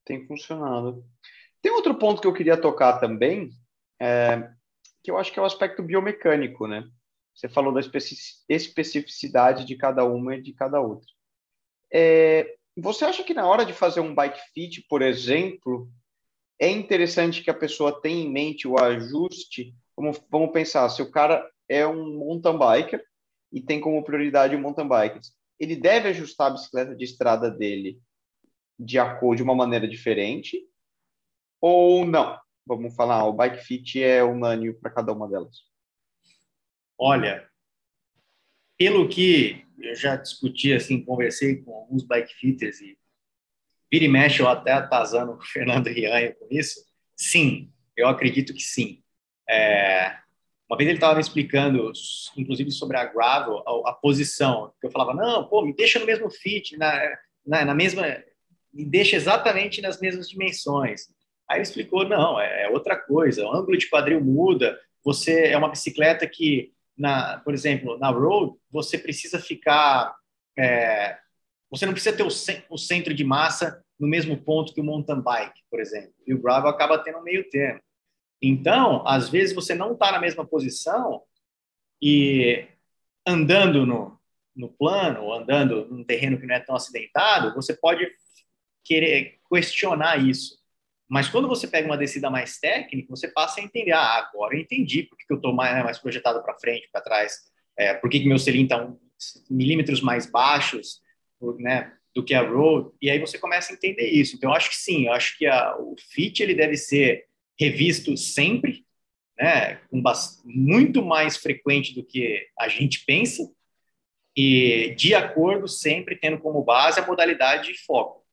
Tem 0.05 0.25
funcionado. 0.25 1.03
Tem 1.61 1.71
outro 1.71 1.95
ponto 1.95 2.21
que 2.21 2.27
eu 2.27 2.33
queria 2.33 2.55
tocar 2.55 2.99
também, 2.99 3.49
é, 3.99 4.49
que 5.03 5.11
eu 5.11 5.17
acho 5.17 5.31
que 5.31 5.39
é 5.39 5.41
o 5.41 5.45
aspecto 5.45 5.83
biomecânico, 5.83 6.67
né? 6.67 6.89
Você 7.33 7.47
falou 7.47 7.73
da 7.73 7.81
especificidade 8.49 9.65
de 9.65 9.75
cada 9.75 10.03
uma 10.03 10.35
e 10.35 10.41
de 10.41 10.53
cada 10.53 10.81
outra. 10.81 11.07
É, 11.91 12.55
você 12.77 13.05
acha 13.05 13.23
que 13.23 13.33
na 13.33 13.47
hora 13.47 13.65
de 13.65 13.73
fazer 13.73 13.99
um 13.99 14.13
bike 14.13 14.39
fit, 14.53 14.85
por 14.89 15.01
exemplo, 15.01 15.89
é 16.59 16.69
interessante 16.69 17.41
que 17.41 17.49
a 17.49 17.53
pessoa 17.53 18.01
tenha 18.01 18.23
em 18.23 18.31
mente 18.31 18.67
o 18.67 18.77
ajuste? 18.77 19.73
Vamos, 19.95 20.21
vamos 20.29 20.51
pensar, 20.51 20.89
se 20.89 21.01
o 21.01 21.11
cara 21.11 21.49
é 21.67 21.87
um 21.87 22.17
mountain 22.17 22.57
biker 22.57 23.03
e 23.51 23.61
tem 23.61 23.79
como 23.79 24.03
prioridade 24.03 24.55
o 24.55 24.59
mountain 24.59 24.87
bike, 24.87 25.19
ele 25.59 25.75
deve 25.75 26.09
ajustar 26.09 26.47
a 26.47 26.51
bicicleta 26.51 26.95
de 26.95 27.03
estrada 27.03 27.49
dele 27.49 27.99
de 28.77 28.97
acordo 28.97 29.37
de 29.37 29.43
uma 29.43 29.55
maneira 29.55 29.87
diferente 29.87 30.61
ou 31.61 32.05
não? 32.05 32.39
Vamos 32.65 32.95
falar, 32.95 33.25
o 33.25 33.33
bike 33.33 33.63
fit 33.63 34.01
é 34.01 34.23
unânime 34.23 34.73
para 34.73 34.91
cada 34.91 35.11
uma 35.11 35.27
delas. 35.27 35.68
Olha, 37.01 37.49
pelo 38.77 39.07
que 39.07 39.65
eu 39.79 39.95
já 39.95 40.17
discuti, 40.17 40.73
assim, 40.73 41.01
conversei 41.01 41.55
com 41.63 41.73
alguns 41.73 42.03
bike 42.03 42.33
fitters 42.33 42.81
e 42.81 42.97
vira 43.89 44.03
e 44.03 44.09
mexe, 44.09 44.41
eu 44.41 44.49
até 44.49 44.73
atazando 44.73 45.31
o 45.39 45.41
Fernando 45.41 45.87
Rianha 45.87 46.35
com 46.35 46.45
isso, 46.51 46.85
sim, 47.15 47.71
eu 47.95 48.09
acredito 48.09 48.53
que 48.53 48.61
sim. 48.61 49.01
É, 49.49 50.13
uma 50.69 50.77
vez 50.77 50.89
ele 50.89 50.97
estava 50.97 51.15
me 51.15 51.21
explicando, 51.21 51.89
inclusive 52.35 52.69
sobre 52.69 52.97
a 52.97 53.05
gravel, 53.05 53.63
a, 53.65 53.91
a, 53.91 53.93
posição, 53.93 54.73
que 54.81 54.85
eu 54.85 54.91
falava, 54.91 55.13
não, 55.13 55.47
pô, 55.47 55.65
me 55.65 55.73
deixa 55.73 55.99
no 55.99 56.05
mesmo 56.05 56.29
fit, 56.29 56.75
na, 56.75 57.17
na, 57.47 57.63
na, 57.63 57.73
mesma, 57.73 58.21
me 58.73 58.83
deixa 58.83 59.15
exatamente 59.15 59.81
nas 59.81 60.01
mesmas 60.01 60.29
dimensões. 60.29 61.07
Aí 61.49 61.59
ele 61.59 61.63
explicou, 61.63 62.07
não, 62.07 62.37
é, 62.39 62.63
é 62.63 62.69
outra 62.69 62.97
coisa, 62.97 63.45
o 63.45 63.55
ângulo 63.55 63.77
de 63.77 63.89
quadril 63.89 64.21
muda, 64.21 64.77
você 65.01 65.45
é 65.45 65.57
uma 65.57 65.69
bicicleta 65.69 66.27
que 66.27 66.73
na, 66.99 67.39
por 67.39 67.53
exemplo, 67.53 67.97
na 67.97 68.09
road, 68.09 68.53
você 68.69 68.97
precisa 68.97 69.39
ficar, 69.39 70.13
é, 70.57 71.17
você 71.71 71.85
não 71.85 71.93
precisa 71.93 72.15
ter 72.15 72.23
o, 72.23 72.27
o, 72.69 72.77
centro 72.77 73.13
de 73.13 73.23
massa 73.23 73.81
no 73.97 74.07
mesmo 74.07 74.37
ponto 74.37 74.73
que 74.73 74.81
o 74.81 74.83
mountain 74.83 75.21
bike, 75.21 75.61
por 75.71 75.79
exemplo. 75.79 76.13
E 76.27 76.33
o 76.33 76.41
gravel 76.41 76.69
acaba 76.69 77.01
tendo 77.01 77.19
um 77.19 77.23
meio 77.23 77.49
termo. 77.49 77.79
Então, 78.41 79.07
às 79.07 79.29
vezes 79.29 79.55
você 79.55 79.73
não 79.73 79.93
está 79.93 80.11
na 80.11 80.19
mesma 80.19 80.45
posição 80.45 81.23
e 82.01 82.67
andando 83.25 83.85
no, 83.85 84.19
no 84.55 84.69
plano, 84.69 85.33
andando 85.33 85.87
num 85.87 86.03
terreno 86.03 86.37
que 86.37 86.45
não 86.45 86.55
é 86.55 86.59
tão 86.59 86.75
acidentado, 86.75 87.55
você 87.55 87.73
pode 87.73 88.05
querer 88.83 89.39
questionar 89.49 90.17
isso. 90.17 90.58
Mas 91.09 91.27
quando 91.27 91.47
você 91.47 91.67
pega 91.67 91.87
uma 91.87 91.97
descida 91.97 92.29
mais 92.29 92.59
técnica, 92.59 93.09
você 93.09 93.27
passa 93.27 93.59
a 93.59 93.63
entender, 93.63 93.93
ah, 93.93 94.29
agora 94.29 94.55
eu 94.55 94.61
entendi 94.61 95.03
por 95.03 95.17
que, 95.17 95.25
eu 95.27 95.37
estou 95.37 95.51
mais, 95.51 95.73
né, 95.73 95.83
mais 95.83 95.97
projetado 95.97 96.43
para 96.43 96.59
frente, 96.59 96.87
para 96.91 97.01
trás, 97.01 97.33
é, 97.75 97.95
por 97.95 98.09
que, 98.09 98.23
meu 98.25 98.37
selim 98.37 98.63
está 98.63 98.93
milímetros 99.49 100.01
mais 100.01 100.29
baixos 100.29 101.01
né, 101.57 101.91
do 102.13 102.23
que 102.23 102.35
a 102.35 102.47
road, 102.47 102.91
e 103.01 103.09
aí 103.09 103.17
você 103.17 103.39
começa 103.39 103.73
a 103.73 103.75
entender 103.75 104.07
isso. 104.07 104.35
Então, 104.35 104.51
eu 104.51 104.55
acho 104.55 104.69
que 104.69 104.75
sim, 104.75 105.07
eu 105.07 105.13
acho 105.13 105.35
que 105.37 105.47
a, 105.47 105.75
o 105.79 105.95
fit 105.97 106.43
ele 106.43 106.53
deve 106.53 106.77
ser 106.77 107.25
revisto 107.59 108.15
sempre, 108.15 108.85
né, 109.35 109.81
muito 110.45 111.03
mais 111.03 111.37
frequente 111.37 111.95
do 111.95 112.05
que 112.05 112.47
a 112.59 112.67
gente 112.67 113.03
pensa, 113.03 113.43
e 114.37 114.93
de 114.95 115.15
acordo 115.15 115.67
sempre 115.67 116.15
tendo 116.15 116.37
como 116.37 116.63
base 116.63 116.99
a 116.99 117.05
modalidade 117.05 117.73
de 117.73 117.83
foco. 117.83 118.23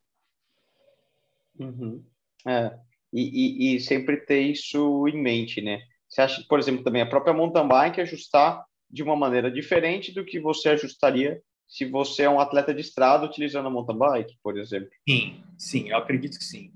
Uhum. 1.59 2.05
É, 2.47 2.79
e, 3.13 3.23
e, 3.73 3.77
e, 3.77 3.81
sempre 3.81 4.19
ter 4.19 4.41
isso 4.41 5.07
em 5.09 5.21
mente, 5.21 5.61
né? 5.61 5.81
Você 6.09 6.21
acha, 6.21 6.45
por 6.49 6.59
exemplo, 6.59 6.85
também 6.85 7.03
a 7.03 7.09
própria 7.09 7.35
mountain 7.35 7.67
bike 7.67 8.01
ajustar 8.01 8.65
de 8.91 9.03
uma 9.03 9.17
maneira 9.17 9.51
diferente 9.51 10.13
do 10.13 10.25
que 10.25 10.39
você 10.39 10.71
ajustaria 10.71 11.43
se 11.67 11.85
você 11.85 12.23
é 12.23 12.31
um 12.31 12.39
atleta 12.39 12.73
de 12.73 12.81
estrada 12.81 13.27
utilizando 13.27 13.67
a 13.67 13.71
mountain 13.71 13.99
bike, 13.99 14.39
por 14.43 14.57
exemplo? 14.57 14.89
Sim, 15.09 15.43
sim, 15.59 15.91
eu 15.91 15.97
acredito 15.97 16.39
que 16.39 16.45
sim. 16.45 16.73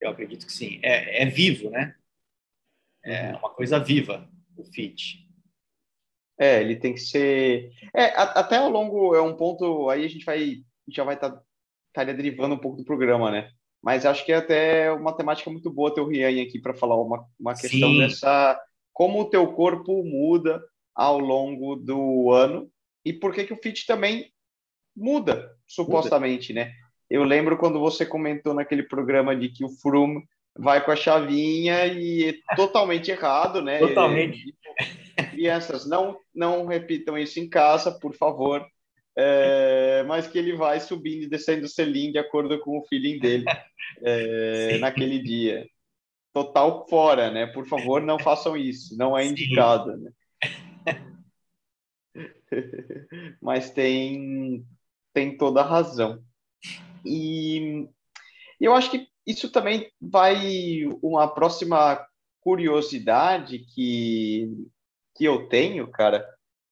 Eu 0.00 0.10
acredito 0.10 0.46
que 0.46 0.52
sim. 0.52 0.80
É, 0.82 1.22
é 1.22 1.26
vivo, 1.26 1.70
né? 1.70 1.94
É 3.04 3.32
uhum. 3.32 3.38
uma 3.38 3.50
coisa 3.50 3.78
viva, 3.78 4.28
o 4.56 4.64
fit. 4.64 5.26
É, 6.38 6.60
ele 6.60 6.76
tem 6.76 6.92
que 6.92 7.00
ser. 7.00 7.72
É, 7.94 8.06
até 8.16 8.56
ao 8.56 8.68
longo 8.68 9.14
é 9.14 9.22
um 9.22 9.36
ponto. 9.36 9.88
Aí 9.88 10.04
a 10.04 10.08
gente 10.08 10.24
vai 10.24 10.56
já 10.88 11.02
vai 11.02 11.14
estar 11.14 11.30
tá, 11.30 11.42
tá 11.92 12.04
derivando 12.04 12.54
um 12.54 12.58
pouco 12.58 12.76
do 12.76 12.84
programa, 12.84 13.30
né? 13.30 13.50
Mas 13.82 14.04
acho 14.04 14.24
que 14.24 14.32
é 14.32 14.36
até 14.36 14.90
uma 14.92 15.12
temática 15.12 15.50
muito 15.50 15.70
boa 15.70 15.94
ter 15.94 16.00
o 16.00 16.08
Rian 16.08 16.42
aqui 16.42 16.58
para 16.58 16.74
falar 16.74 17.00
uma, 17.00 17.24
uma 17.38 17.54
questão 17.54 17.90
Sim. 17.90 17.98
dessa 17.98 18.60
como 18.92 19.20
o 19.20 19.28
teu 19.28 19.52
corpo 19.52 20.02
muda 20.02 20.62
ao 20.94 21.18
longo 21.18 21.76
do 21.76 22.32
ano 22.32 22.70
e 23.04 23.12
por 23.12 23.32
que 23.34 23.44
que 23.44 23.52
o 23.52 23.60
fit 23.62 23.86
também 23.86 24.32
muda, 24.96 25.50
supostamente, 25.66 26.52
muda. 26.52 26.64
né? 26.64 26.72
Eu 27.08 27.22
lembro 27.22 27.58
quando 27.58 27.78
você 27.78 28.04
comentou 28.04 28.54
naquele 28.54 28.82
programa 28.82 29.36
de 29.36 29.50
que 29.50 29.64
o 29.64 29.68
Froome 29.68 30.24
vai 30.58 30.82
com 30.82 30.90
a 30.90 30.96
chavinha 30.96 31.86
e 31.86 32.30
é 32.30 32.56
totalmente 32.56 33.10
errado, 33.10 33.60
né? 33.60 33.78
Totalmente. 33.78 34.56
Crianças, 35.30 35.86
não, 35.86 36.18
não 36.34 36.66
repitam 36.66 37.16
isso 37.16 37.38
em 37.38 37.48
casa, 37.48 37.92
por 37.92 38.14
favor 38.14 38.66
é, 39.16 40.02
mas 40.02 40.26
que 40.26 40.38
ele 40.38 40.54
vai 40.54 40.78
subindo 40.78 41.22
e 41.22 41.28
descendo 41.28 41.64
o 41.64 41.68
selim 41.68 42.12
de 42.12 42.18
acordo 42.18 42.58
com 42.60 42.78
o 42.78 42.84
feeling 42.86 43.18
dele 43.18 43.44
é, 44.02 44.76
naquele 44.78 45.18
dia. 45.18 45.66
Total 46.32 46.86
fora, 46.86 47.30
né? 47.30 47.46
Por 47.46 47.66
favor, 47.66 48.02
não 48.02 48.18
façam 48.18 48.56
isso, 48.56 48.96
não 48.96 49.16
é 49.16 49.24
indicado. 49.24 49.96
Né? 49.96 50.12
Mas 53.40 53.70
tem, 53.70 54.66
tem 55.14 55.36
toda 55.36 55.62
a 55.62 55.66
razão. 55.66 56.22
E 57.04 57.88
eu 58.60 58.74
acho 58.74 58.90
que 58.90 59.08
isso 59.26 59.50
também 59.50 59.90
vai 60.00 60.84
uma 61.02 61.26
próxima 61.26 62.06
curiosidade 62.40 63.60
que, 63.60 64.48
que 65.14 65.24
eu 65.24 65.48
tenho, 65.48 65.90
cara, 65.90 66.24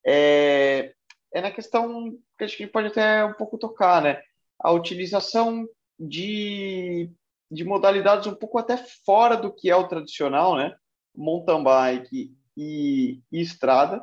é, 0.06 0.94
é 1.32 1.40
na 1.40 1.50
questão 1.50 2.16
que 2.36 2.44
acho 2.44 2.56
que 2.56 2.66
pode 2.66 2.88
até 2.88 3.24
um 3.24 3.34
pouco 3.34 3.58
tocar, 3.58 4.02
né? 4.02 4.20
A 4.58 4.70
utilização 4.72 5.66
de, 5.98 7.10
de 7.50 7.64
modalidades 7.64 8.26
um 8.26 8.34
pouco 8.34 8.58
até 8.58 8.76
fora 8.76 9.36
do 9.36 9.52
que 9.52 9.70
é 9.70 9.76
o 9.76 9.88
tradicional, 9.88 10.56
né? 10.56 10.74
Mountain 11.14 11.62
bike 11.62 12.36
e, 12.56 13.20
e 13.30 13.40
estrada, 13.40 14.02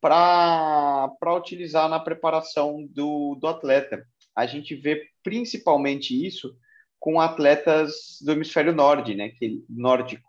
para 0.00 1.34
utilizar 1.36 1.88
na 1.88 1.98
preparação 1.98 2.86
do, 2.90 3.34
do 3.34 3.46
atleta. 3.46 4.06
A 4.34 4.46
gente 4.46 4.74
vê 4.74 5.06
principalmente 5.22 6.26
isso 6.26 6.56
com 6.98 7.20
atletas 7.20 8.18
do 8.20 8.32
hemisfério 8.32 8.72
norte, 8.72 9.14
né, 9.14 9.30
que, 9.30 9.64
nórdico, 9.68 10.28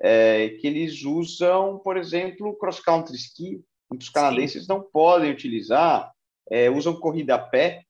é, 0.00 0.50
que 0.60 0.66
eles 0.66 1.02
usam, 1.04 1.78
por 1.78 1.96
exemplo, 1.96 2.56
cross-country 2.56 3.16
ski, 3.16 3.64
os 3.90 4.08
canadenses 4.08 4.62
Sim. 4.62 4.68
não 4.68 4.82
podem 4.82 5.30
utilizar, 5.30 6.12
é, 6.50 6.70
usam 6.70 6.94
corrida 6.94 7.34
a 7.34 7.38
pé 7.38 7.84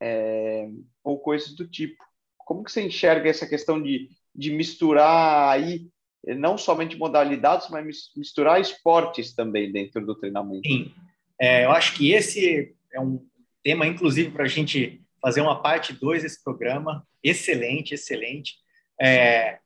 é, 0.00 0.68
ou 1.02 1.18
coisas 1.18 1.54
do 1.54 1.66
tipo. 1.66 2.02
Como 2.38 2.64
que 2.64 2.72
você 2.72 2.82
enxerga 2.82 3.30
essa 3.30 3.46
questão 3.46 3.80
de, 3.80 4.08
de 4.34 4.52
misturar 4.52 5.50
aí 5.50 5.88
não 6.36 6.56
somente 6.56 6.96
modalidades, 6.96 7.68
mas 7.70 8.10
misturar 8.16 8.60
esportes 8.60 9.34
também 9.34 9.72
dentro 9.72 10.04
do 10.04 10.14
treinamento? 10.14 10.68
Sim, 10.68 10.92
é, 11.40 11.64
eu 11.64 11.70
acho 11.70 11.94
que 11.94 12.12
esse 12.12 12.74
é 12.92 13.00
um 13.00 13.24
tema, 13.62 13.86
inclusive, 13.86 14.30
para 14.30 14.44
a 14.44 14.48
gente 14.48 15.00
fazer 15.20 15.40
uma 15.40 15.62
parte 15.62 15.92
2 15.92 16.22
desse 16.22 16.42
programa. 16.42 17.06
Excelente, 17.22 17.94
excelente. 17.94 18.56
É, 19.00 19.58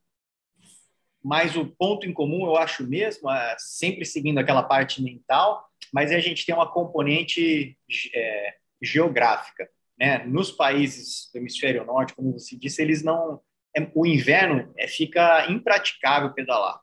mas 1.26 1.56
o 1.56 1.66
ponto 1.66 2.06
em 2.06 2.12
comum, 2.12 2.46
eu 2.46 2.56
acho 2.56 2.86
mesmo, 2.86 3.28
é 3.28 3.56
sempre 3.58 4.04
seguindo 4.04 4.38
aquela 4.38 4.62
parte 4.62 5.02
mental, 5.02 5.68
mas 5.92 6.12
a 6.12 6.20
gente 6.20 6.46
tem 6.46 6.54
uma 6.54 6.70
componente 6.70 7.76
é, 8.14 8.54
geográfica. 8.80 9.68
Né? 9.98 10.24
Nos 10.24 10.52
países 10.52 11.28
do 11.34 11.38
hemisfério 11.38 11.84
norte, 11.84 12.14
como 12.14 12.38
você 12.38 12.56
disse, 12.56 12.80
eles 12.80 13.02
não. 13.02 13.40
É, 13.76 13.90
o 13.92 14.06
inverno 14.06 14.72
é, 14.78 14.86
fica 14.86 15.50
impraticável 15.50 16.32
pedalar. 16.32 16.80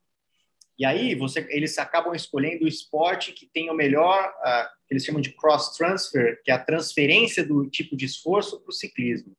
E 0.77 0.83
aí 0.85 1.15
você, 1.15 1.47
eles 1.49 1.77
acabam 1.77 2.13
escolhendo 2.13 2.65
o 2.65 2.67
esporte 2.67 3.31
que 3.31 3.45
tem 3.45 3.69
o 3.69 3.73
melhor, 3.73 4.27
uh, 4.27 4.67
que 4.85 4.93
eles 4.93 5.05
chamam 5.05 5.21
de 5.21 5.31
cross 5.31 5.77
transfer, 5.77 6.41
que 6.43 6.51
é 6.51 6.53
a 6.53 6.59
transferência 6.59 7.45
do 7.45 7.69
tipo 7.69 7.95
de 7.95 8.03
esforço 8.03 8.59
para 8.59 8.71
o 8.71 8.73
ciclismo. 8.73 9.33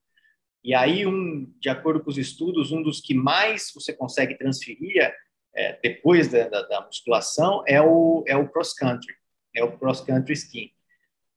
E 0.64 0.74
aí, 0.74 1.07
um, 1.07 1.53
de 1.61 1.68
acordo 1.68 2.03
com 2.03 2.09
os 2.09 2.16
estudos, 2.16 2.72
um 2.72 2.83
dos 2.83 3.00
que 3.00 3.12
mais 3.12 3.70
você 3.74 3.92
consegue 3.92 4.35
transferir 4.35 5.14
é, 5.55 5.79
depois 5.83 6.29
da, 6.29 6.48
da, 6.48 6.62
da, 6.62 6.87
musculação 6.87 7.62
é 7.66 7.81
o, 7.83 8.24
é 8.27 8.35
o 8.35 8.48
cross 8.48 8.72
country, 8.72 9.14
é 9.55 9.62
o 9.62 9.77
cross 9.79 10.00
country 10.00 10.33
ski. 10.33 10.72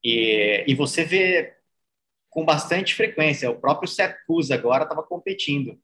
E, 0.02 0.64
e 0.66 0.74
você 0.74 1.04
vê 1.04 1.58
com 2.30 2.46
bastante 2.46 2.96
frequência. 2.96 3.52
O 3.52 3.60
próprio 3.60 3.92
Cruz 4.26 4.50
agora 4.50 4.84
estava 4.84 5.04
competindo 5.04 5.78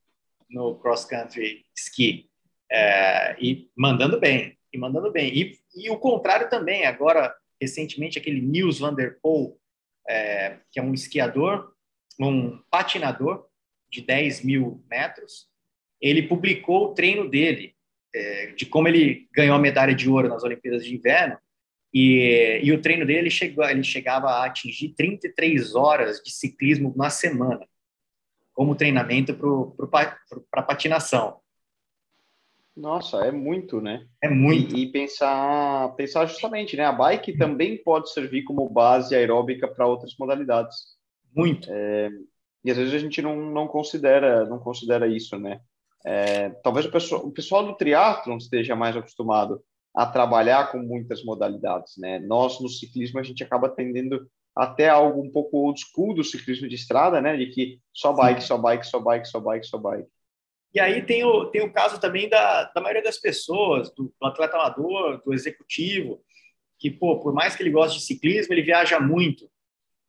no 0.50 0.76
cross 0.80 1.04
country 1.04 1.66
ski 1.76 2.30
é, 2.72 3.36
e 3.40 3.70
mandando 3.76 4.20
bem, 4.20 4.58
e 4.72 4.78
mandando 4.78 5.12
bem. 5.12 5.36
E, 5.36 5.60
e 5.76 5.90
o 5.90 5.98
contrário 5.98 6.50
também. 6.50 6.86
Agora, 6.86 7.36
recentemente, 7.60 8.18
aquele 8.18 8.42
Nils 8.42 8.80
van 8.80 8.94
der 8.94 9.20
Poel, 9.22 9.58
é, 10.08 10.60
que 10.72 10.80
é 10.80 10.84
um 10.84 10.94
esquiador 10.94 11.73
um 12.20 12.60
patinador 12.70 13.46
de 13.90 14.02
10 14.02 14.44
mil 14.44 14.84
metros, 14.90 15.48
ele 16.02 16.24
publicou 16.24 16.86
o 16.86 16.94
treino 16.94 17.30
dele, 17.30 17.76
é, 18.14 18.48
de 18.48 18.66
como 18.66 18.88
ele 18.88 19.28
ganhou 19.34 19.56
a 19.56 19.60
medalha 19.60 19.96
de 19.96 20.10
ouro 20.10 20.28
nas 20.28 20.44
Olimpíadas 20.44 20.84
de 20.84 20.96
Inverno, 20.96 21.38
e, 21.94 22.60
e 22.64 22.72
o 22.72 22.82
treino 22.82 23.06
dele 23.06 23.30
chegou, 23.30 23.64
ele 23.64 23.84
chegava 23.84 24.28
a 24.28 24.46
atingir 24.46 24.90
33 24.90 25.76
horas 25.76 26.22
de 26.22 26.32
ciclismo 26.32 26.92
na 26.98 27.10
semana, 27.10 27.68
como 28.54 28.76
treinamento 28.76 29.36
para 30.50 30.64
patinação. 30.64 31.40
Nossa, 32.76 33.24
é 33.26 33.32
muito, 33.32 33.80
né? 33.80 34.08
É 34.22 34.28
muito. 34.28 34.76
E, 34.76 34.84
e, 34.84 34.92
pensar, 34.92 35.90
pensar 35.96 36.26
justamente, 36.26 36.76
né? 36.76 36.86
A 36.86 36.92
bike 36.92 37.38
também 37.38 37.78
pode 37.78 38.12
servir 38.12 38.44
como 38.44 38.68
base 38.68 39.16
aeróbica 39.16 39.68
para 39.68 39.86
outras 39.86 40.16
modalidades. 40.18 40.98
Muito. 41.36 41.68
É, 41.72 42.10
e 42.64 42.72
às 42.72 42.78
vezes 42.78 42.94
a 42.94 43.00
gente 43.00 43.22
não, 43.22 43.36
não 43.36 43.68
considera 43.68 44.46
não 44.46 44.60
considera 44.60 45.08
isso, 45.08 45.38
né? 45.38 45.60
É, 46.06 46.50
talvez 46.62 46.86
o 46.86 46.92
pessoal, 46.92 47.26
o 47.26 47.32
pessoal 47.32 47.66
do 47.66 47.76
triatlon 47.76 48.38
esteja 48.38 48.76
mais 48.76 48.96
acostumado 48.96 49.64
a 49.96 50.06
trabalhar 50.06 50.72
com 50.72 50.80
muitas 50.80 51.24
modalidades, 51.24 51.94
né? 51.98 52.20
Nós 52.20 52.60
no 52.60 52.68
ciclismo 52.68 53.20
a 53.20 53.24
gente 53.24 53.44
acaba 53.44 53.70
tendendo 53.70 54.28
até 54.56 54.90
algo 54.90 55.22
um 55.22 55.32
pouco 55.32 55.58
old 55.58 55.80
school 55.80 56.14
do 56.14 56.24
ciclismo 56.24 56.68
de 56.68 56.76
estrada, 56.76 57.22
né? 57.22 57.38
De 57.38 57.48
que 57.48 57.80
só 57.94 58.14
bike, 58.14 58.42
Sim. 58.42 58.48
só 58.48 58.58
bike, 58.58 58.88
só 58.88 59.00
bike, 59.00 59.28
só 59.28 59.40
bike, 59.40 59.66
só 59.66 59.78
bike. 59.78 60.10
E 60.74 60.80
aí 60.80 61.06
tem 61.06 61.24
o, 61.24 61.46
tem 61.46 61.62
o 61.62 61.72
caso 61.72 62.00
também 62.00 62.28
da, 62.28 62.64
da 62.66 62.82
maioria 62.82 63.04
das 63.04 63.20
pessoas, 63.20 63.94
do, 63.94 64.12
do 64.20 64.28
atleta 64.28 64.58
amador, 64.58 65.22
do 65.24 65.34
executivo, 65.34 66.20
que, 66.80 66.90
pô, 66.90 67.20
por 67.20 67.34
mais 67.34 67.56
que 67.56 67.62
ele 67.62 67.70
goste 67.70 68.00
de 68.00 68.06
ciclismo, 68.06 68.54
ele 68.54 68.64
viaja 68.64 69.00
muito. 69.00 69.48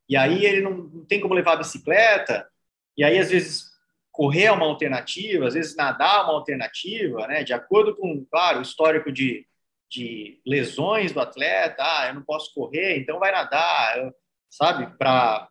E 0.09 0.17
aí 0.17 0.45
ele 0.45 0.61
não, 0.61 0.73
não 0.73 1.05
tem 1.05 1.21
como 1.21 1.35
levar 1.35 1.53
a 1.53 1.57
bicicleta, 1.57 2.49
e 2.97 3.03
aí 3.03 3.19
às 3.19 3.31
vezes 3.31 3.73
correr 4.13 4.45
é 4.45 4.53
uma 4.53 4.67
alternativa, 4.67 5.47
às 5.47 5.55
vezes 5.55 5.75
nadar 5.75 6.21
é 6.21 6.23
uma 6.23 6.35
alternativa, 6.35 7.27
né? 7.27 7.43
De 7.43 7.53
acordo 7.53 7.97
com, 7.97 8.25
claro, 8.27 8.59
o 8.59 8.63
histórico 8.63 9.11
de, 9.11 9.47
de 9.91 10.41
lesões 10.47 11.13
do 11.13 11.21
atleta, 11.21 11.83
ah, 11.83 12.09
eu 12.09 12.15
não 12.15 12.23
posso 12.23 12.53
correr, 12.55 12.99
então 12.99 13.19
vai 13.19 13.33
nadar, 13.33 13.99
eu, 13.99 14.15
sabe? 14.49 14.87
Para 14.97 15.49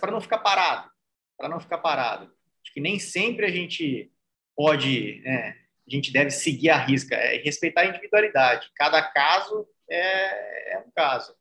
para 0.00 0.12
não 0.12 0.20
ficar 0.20 0.38
parado, 0.38 0.90
para 1.36 1.48
não 1.48 1.60
ficar 1.60 1.78
parado. 1.78 2.32
Acho 2.62 2.72
que 2.72 2.80
nem 2.80 2.98
sempre 2.98 3.46
a 3.46 3.50
gente 3.50 4.10
pode, 4.56 5.20
né, 5.24 5.56
a 5.86 5.90
gente 5.90 6.12
deve 6.12 6.30
seguir 6.30 6.70
a 6.70 6.76
risca, 6.76 7.16
é 7.16 7.36
respeitar 7.38 7.82
a 7.82 7.86
individualidade. 7.86 8.70
Cada 8.76 9.02
caso 9.02 9.66
é, 9.88 10.74
é 10.74 10.78
um 10.78 10.90
caso. 10.94 11.34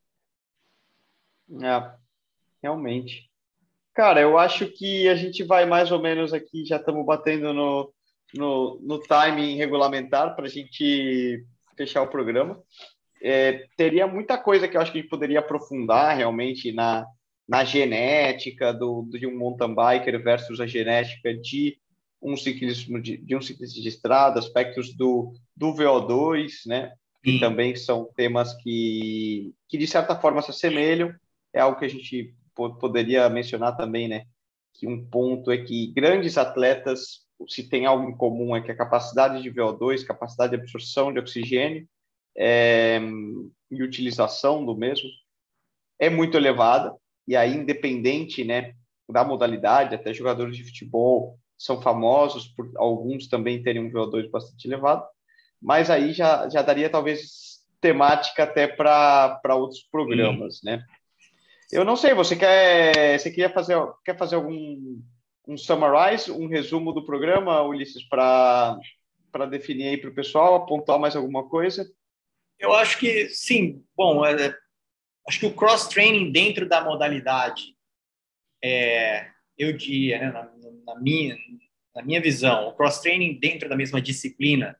É 1.61 1.99
realmente. 2.61 3.29
Cara, 3.93 4.21
eu 4.21 4.37
acho 4.37 4.67
que 4.67 5.07
a 5.07 5.15
gente 5.15 5.43
vai 5.43 5.65
mais 5.65 5.91
ou 5.91 6.01
menos 6.01 6.33
aqui, 6.33 6.65
já 6.65 6.77
estamos 6.77 7.05
batendo 7.05 7.53
no, 7.53 7.93
no, 8.33 8.79
no 8.81 8.99
timing 8.99 9.55
regulamentar 9.55 10.35
para 10.35 10.45
a 10.45 10.49
gente 10.49 11.43
fechar 11.75 12.01
o 12.01 12.07
programa. 12.07 12.61
É, 13.21 13.65
teria 13.75 14.07
muita 14.07 14.37
coisa 14.37 14.67
que 14.67 14.77
eu 14.77 14.81
acho 14.81 14.91
que 14.91 14.99
a 14.99 15.01
gente 15.01 15.09
poderia 15.09 15.39
aprofundar 15.39 16.15
realmente 16.15 16.71
na, 16.71 17.05
na 17.47 17.63
genética 17.63 18.73
do, 18.73 19.07
de 19.11 19.27
um 19.27 19.37
mountain 19.37 19.75
biker 19.75 20.23
versus 20.23 20.61
a 20.61 20.67
genética 20.67 21.33
de 21.33 21.77
um 22.21 22.37
ciclismo 22.37 23.01
de, 23.01 23.17
de 23.17 23.35
um 23.35 23.41
ciclista 23.41 23.81
de 23.81 23.87
estrada, 23.87 24.39
aspectos 24.39 24.93
do, 24.95 25.33
do 25.55 25.73
VO2, 25.73 26.67
né? 26.67 26.93
Que 27.23 27.33
Sim. 27.33 27.39
também 27.39 27.75
são 27.75 28.09
temas 28.15 28.53
que, 28.61 29.53
que 29.67 29.77
de 29.77 29.87
certa 29.87 30.15
forma 30.15 30.41
se 30.41 30.51
assemelham. 30.51 31.13
É 31.53 31.59
algo 31.59 31.77
que 31.77 31.85
a 31.85 31.89
gente 31.89 32.33
poderia 32.79 33.29
mencionar 33.29 33.77
também, 33.77 34.07
né? 34.07 34.25
Que 34.73 34.87
um 34.87 35.05
ponto 35.05 35.51
é 35.51 35.57
que 35.57 35.91
grandes 35.93 36.37
atletas, 36.37 37.25
se 37.47 37.69
tem 37.69 37.85
algo 37.85 38.09
em 38.09 38.15
comum, 38.15 38.55
é 38.55 38.61
que 38.61 38.71
a 38.71 38.75
capacidade 38.75 39.41
de 39.41 39.51
VO2, 39.51 40.05
capacidade 40.05 40.55
de 40.55 40.61
absorção 40.61 41.11
de 41.11 41.19
oxigênio 41.19 41.87
é, 42.37 42.99
e 43.71 43.83
utilização 43.83 44.65
do 44.65 44.75
mesmo 44.75 45.09
é 45.99 46.09
muito 46.09 46.37
elevada, 46.37 46.95
e 47.27 47.35
aí, 47.35 47.53
independente 47.53 48.43
né, 48.43 48.73
da 49.09 49.23
modalidade, 49.23 49.93
até 49.93 50.13
jogadores 50.13 50.55
de 50.55 50.63
futebol 50.63 51.37
são 51.57 51.81
famosos 51.81 52.47
por 52.47 52.71
alguns 52.77 53.27
também 53.27 53.61
terem 53.61 53.83
um 53.83 53.91
VO2 53.91 54.29
bastante 54.29 54.65
elevado, 54.65 55.05
mas 55.61 55.89
aí 55.89 56.13
já, 56.13 56.47
já 56.47 56.61
daria 56.61 56.89
talvez 56.89 57.59
temática 57.81 58.43
até 58.43 58.67
para 58.67 59.55
outros 59.55 59.83
programas, 59.91 60.61
né? 60.63 60.83
Eu 61.71 61.85
não 61.85 61.95
sei, 61.95 62.13
você 62.13 62.35
quer, 62.35 63.19
você 63.19 63.29
queria 63.29 63.49
fazer, 63.49 63.75
quer 64.03 64.17
fazer 64.17 64.35
algum 64.35 64.99
um 65.47 65.57
summarize, 65.57 66.31
um 66.31 66.47
resumo 66.47 66.93
do 66.93 67.03
programa, 67.03 67.61
Ulisses, 67.63 68.03
para 68.03 68.77
para 69.31 69.45
definir 69.45 69.89
aí 69.89 69.97
para 69.97 70.09
o 70.09 70.13
pessoal, 70.13 70.55
apontar 70.55 70.97
mais 70.97 71.15
alguma 71.15 71.47
coisa? 71.47 71.87
Eu 72.57 72.73
acho 72.73 72.97
que 72.97 73.29
sim. 73.29 73.83
Bom, 73.95 74.25
é, 74.25 74.55
acho 75.27 75.39
que 75.39 75.45
o 75.45 75.53
cross 75.53 75.87
training 75.87 76.31
dentro 76.31 76.67
da 76.67 76.83
modalidade, 76.83 77.75
é, 78.63 79.29
eu 79.57 79.71
diria, 79.77 80.17
né, 80.17 80.31
na, 80.31 80.51
na, 80.85 80.99
minha 80.99 81.37
na 81.93 82.01
minha 82.01 82.19
visão, 82.19 82.69
o 82.69 82.73
cross 82.73 82.99
training 82.99 83.39
dentro 83.39 83.69
da 83.69 83.75
mesma 83.75 84.01
disciplina, 84.01 84.75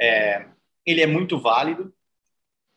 é, 0.00 0.46
ele 0.86 1.00
é 1.00 1.06
muito 1.06 1.38
válido. 1.38 1.92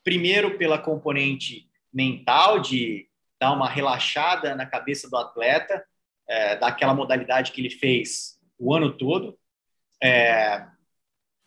Primeiro 0.03 0.57
pela 0.57 0.79
componente 0.79 1.69
mental 1.93 2.59
de 2.59 3.07
dar 3.41 3.53
uma 3.53 3.67
relaxada 3.67 4.55
na 4.55 4.67
cabeça 4.67 5.09
do 5.09 5.17
atleta, 5.17 5.83
é, 6.29 6.55
daquela 6.57 6.93
modalidade 6.93 7.51
que 7.51 7.59
ele 7.59 7.71
fez 7.71 8.37
o 8.55 8.71
ano 8.71 8.95
todo. 8.95 9.35
É, 10.01 10.67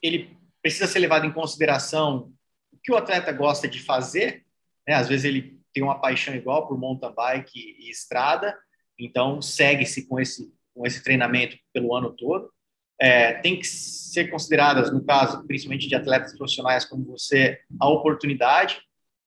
ele 0.02 0.37
precisa 0.61 0.88
ser 0.88 0.98
levado 0.98 1.24
em 1.24 1.33
consideração 1.33 2.33
o 2.72 2.76
que 2.83 2.92
o 2.92 2.96
atleta 2.96 3.30
gosta 3.30 3.68
de 3.68 3.80
fazer. 3.80 4.44
Né? 4.87 4.94
Às 4.94 5.07
vezes 5.07 5.24
ele 5.24 5.61
tem 5.72 5.85
uma 5.85 6.00
paixão 6.00 6.35
igual 6.35 6.66
por 6.66 6.76
mountain 6.76 7.14
bike 7.14 7.76
e 7.78 7.88
estrada, 7.88 8.59
então 8.98 9.40
segue-se 9.40 10.09
com 10.09 10.18
esse, 10.18 10.52
com 10.74 10.85
esse 10.85 11.00
treinamento 11.00 11.57
pelo 11.72 11.94
ano 11.94 12.11
todo. 12.11 12.52
É, 13.00 13.35
tem 13.35 13.59
que 13.59 13.66
ser 13.66 14.30
consideradas, 14.30 14.92
no 14.92 15.04
caso, 15.04 15.46
principalmente 15.46 15.87
de 15.87 15.94
atletas 15.94 16.37
profissionais 16.37 16.85
como 16.85 17.04
você, 17.04 17.61
a 17.80 17.88
oportunidade. 17.88 18.80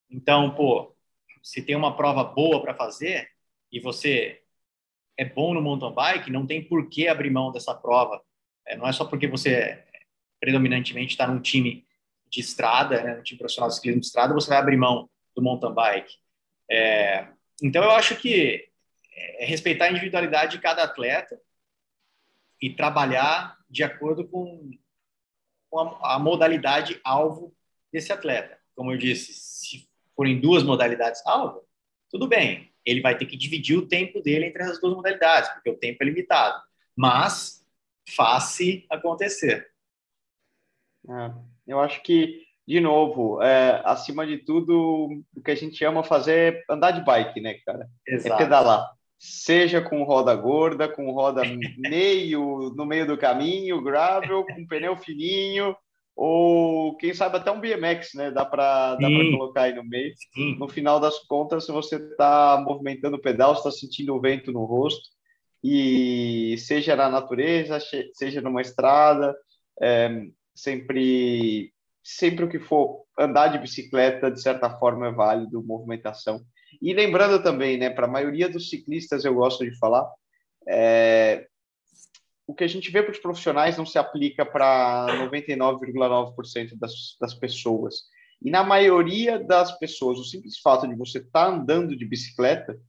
Então, 0.09 0.53
pô, 0.53 0.96
se 1.43 1.61
tem 1.61 1.75
uma 1.75 1.95
prova 1.95 2.23
boa 2.23 2.61
para 2.61 2.73
fazer 2.73 3.29
e 3.71 3.79
você 3.79 4.41
é 5.17 5.25
bom 5.25 5.53
no 5.53 5.61
mountain 5.61 5.93
bike, 5.93 6.31
não 6.31 6.45
tem 6.45 6.63
por 6.63 6.87
que 6.89 7.07
abrir 7.07 7.29
mão 7.29 7.51
dessa 7.51 7.73
prova. 7.73 8.21
É, 8.65 8.75
não 8.77 8.87
é 8.87 8.91
só 8.91 9.05
porque 9.05 9.27
você 9.27 9.83
predominantemente 10.39 11.13
está 11.13 11.27
num 11.27 11.41
time 11.41 11.85
de 12.29 12.39
estrada, 12.39 13.01
né, 13.01 13.21
time 13.21 13.39
profissional 13.39 13.69
de 13.69 13.75
ciclismo 13.75 14.01
de 14.01 14.07
estrada, 14.07 14.33
você 14.33 14.49
vai 14.49 14.59
abrir 14.59 14.77
mão 14.77 15.09
do 15.35 15.41
mountain 15.41 15.73
bike. 15.73 16.13
É, 16.69 17.27
então, 17.61 17.83
eu 17.83 17.91
acho 17.91 18.15
que 18.17 18.69
é 19.13 19.45
respeitar 19.45 19.85
a 19.85 19.91
individualidade 19.91 20.51
de 20.51 20.61
cada 20.61 20.83
atleta 20.83 21.39
e 22.61 22.69
trabalhar 22.69 23.57
de 23.69 23.83
acordo 23.83 24.27
com, 24.27 24.71
com 25.69 25.79
a, 25.79 26.15
a, 26.15 26.19
modalidade 26.19 26.99
alvo 27.03 27.55
desse 27.91 28.13
atleta. 28.13 28.59
Como 28.75 28.91
eu 28.91 28.97
disse, 28.97 29.33
se 29.33 29.89
forem 30.17 30.41
duas 30.41 30.63
modalidades 30.63 31.25
alvo, 31.25 31.63
tudo 32.11 32.27
bem, 32.27 32.69
ele 32.83 33.01
vai 33.01 33.17
ter 33.17 33.25
que 33.25 33.37
dividir 33.37 33.77
o 33.77 33.87
tempo 33.87 34.21
dele 34.21 34.47
entre 34.47 34.63
as 34.63 34.81
duas 34.81 34.93
modalidades, 34.93 35.49
porque 35.51 35.69
o 35.69 35.77
tempo 35.77 35.99
é 36.01 36.05
limitado. 36.05 36.61
Mas 36.95 37.63
faça 38.15 38.63
acontecer. 38.89 39.69
É, 41.07 41.31
eu 41.67 41.79
acho 41.79 42.01
que, 42.01 42.43
de 42.67 42.79
novo, 42.79 43.41
é, 43.41 43.81
acima 43.85 44.25
de 44.25 44.39
tudo, 44.39 45.23
o 45.35 45.41
que 45.41 45.51
a 45.51 45.55
gente 45.55 45.85
ama 45.85 46.03
fazer 46.03 46.65
é 46.67 46.73
andar 46.73 46.91
de 46.91 47.05
bike, 47.05 47.39
né, 47.39 47.53
cara? 47.65 47.87
É 48.07 48.15
Exato. 48.15 48.33
É 48.33 48.37
pedalar 48.37 48.97
seja 49.19 49.81
com 49.81 50.03
roda 50.03 50.35
gorda, 50.35 50.87
com 50.87 51.11
roda 51.11 51.41
meio 51.77 52.73
no 52.75 52.85
meio 52.85 53.07
do 53.07 53.17
caminho, 53.17 53.81
gravel, 53.81 54.45
com 54.45 54.65
pneu 54.67 54.95
fininho, 54.95 55.75
ou 56.17 56.97
quem 56.97 57.13
sabe 57.13 57.37
até 57.37 57.51
um 57.51 57.61
BMX, 57.61 58.15
né? 58.15 58.31
Dá 58.31 58.43
para 58.43 58.97
colocar 59.31 59.61
aí 59.63 59.75
no 59.75 59.83
meio. 59.83 60.13
Sim. 60.33 60.57
No 60.57 60.67
final 60.67 60.99
das 60.99 61.19
contas, 61.19 61.67
se 61.67 61.71
você 61.71 61.97
está 61.97 62.59
movimentando 62.67 63.17
o 63.17 63.21
pedal, 63.21 63.53
está 63.53 63.69
sentindo 63.69 64.15
o 64.15 64.19
vento 64.19 64.51
no 64.51 64.65
rosto, 64.65 65.07
e 65.63 66.55
seja 66.57 66.95
na 66.95 67.07
natureza, 67.07 67.77
seja 68.13 68.41
numa 68.41 68.61
estrada, 68.61 69.35
é, 69.79 70.25
sempre 70.55 71.71
sempre 72.03 72.45
o 72.45 72.49
que 72.49 72.59
for 72.59 73.03
andar 73.19 73.49
de 73.49 73.59
bicicleta, 73.59 74.31
de 74.31 74.41
certa 74.41 74.69
forma, 74.69 75.07
é 75.07 75.11
válido, 75.11 75.61
movimentação. 75.61 76.41
E 76.81 76.93
lembrando 76.93 77.43
também, 77.43 77.77
né, 77.77 77.89
para 77.89 78.07
a 78.07 78.09
maioria 78.09 78.49
dos 78.49 78.69
ciclistas, 78.69 79.25
eu 79.25 79.35
gosto 79.35 79.65
de 79.65 79.77
falar, 79.77 80.09
é, 80.67 81.45
o 82.47 82.55
que 82.55 82.63
a 82.63 82.67
gente 82.67 82.89
vê 82.89 83.03
para 83.03 83.11
os 83.11 83.19
profissionais 83.19 83.77
não 83.77 83.85
se 83.85 83.99
aplica 83.99 84.45
para 84.45 85.05
99,9% 85.29 86.79
das, 86.79 87.17
das 87.19 87.33
pessoas. 87.33 88.03
E 88.41 88.49
na 88.49 88.63
maioria 88.63 89.37
das 89.37 89.77
pessoas, 89.77 90.17
o 90.17 90.23
simples 90.23 90.57
fato 90.59 90.87
de 90.87 90.95
você 90.95 91.17
estar 91.17 91.45
tá 91.45 91.51
andando 91.51 91.95
de 91.95 92.05
bicicleta, 92.05 92.79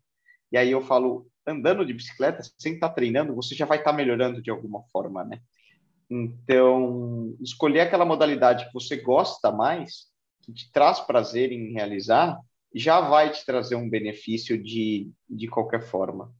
e 0.52 0.56
aí 0.56 0.70
eu 0.70 0.80
falo 0.80 1.28
andando 1.44 1.84
de 1.84 1.92
bicicleta, 1.92 2.42
sem 2.56 2.74
estar 2.74 2.90
tá 2.90 2.94
treinando, 2.94 3.34
você 3.34 3.54
já 3.56 3.66
vai 3.66 3.78
estar 3.78 3.90
tá 3.90 3.96
melhorando 3.96 4.40
de 4.40 4.50
alguma 4.50 4.82
forma, 4.92 5.24
né? 5.24 5.40
Então, 6.08 7.36
escolher 7.40 7.80
aquela 7.80 8.04
modalidade 8.04 8.66
que 8.66 8.72
você 8.72 8.96
gosta 8.96 9.50
mais, 9.50 10.06
que 10.42 10.52
te 10.52 10.70
traz 10.70 11.00
prazer 11.00 11.50
em 11.50 11.72
realizar, 11.72 12.38
já 12.72 13.00
vai 13.00 13.32
te 13.32 13.44
trazer 13.44 13.74
um 13.74 13.90
benefício 13.90 14.62
de, 14.62 15.10
de 15.28 15.48
qualquer 15.48 15.82
forma. 15.82 16.32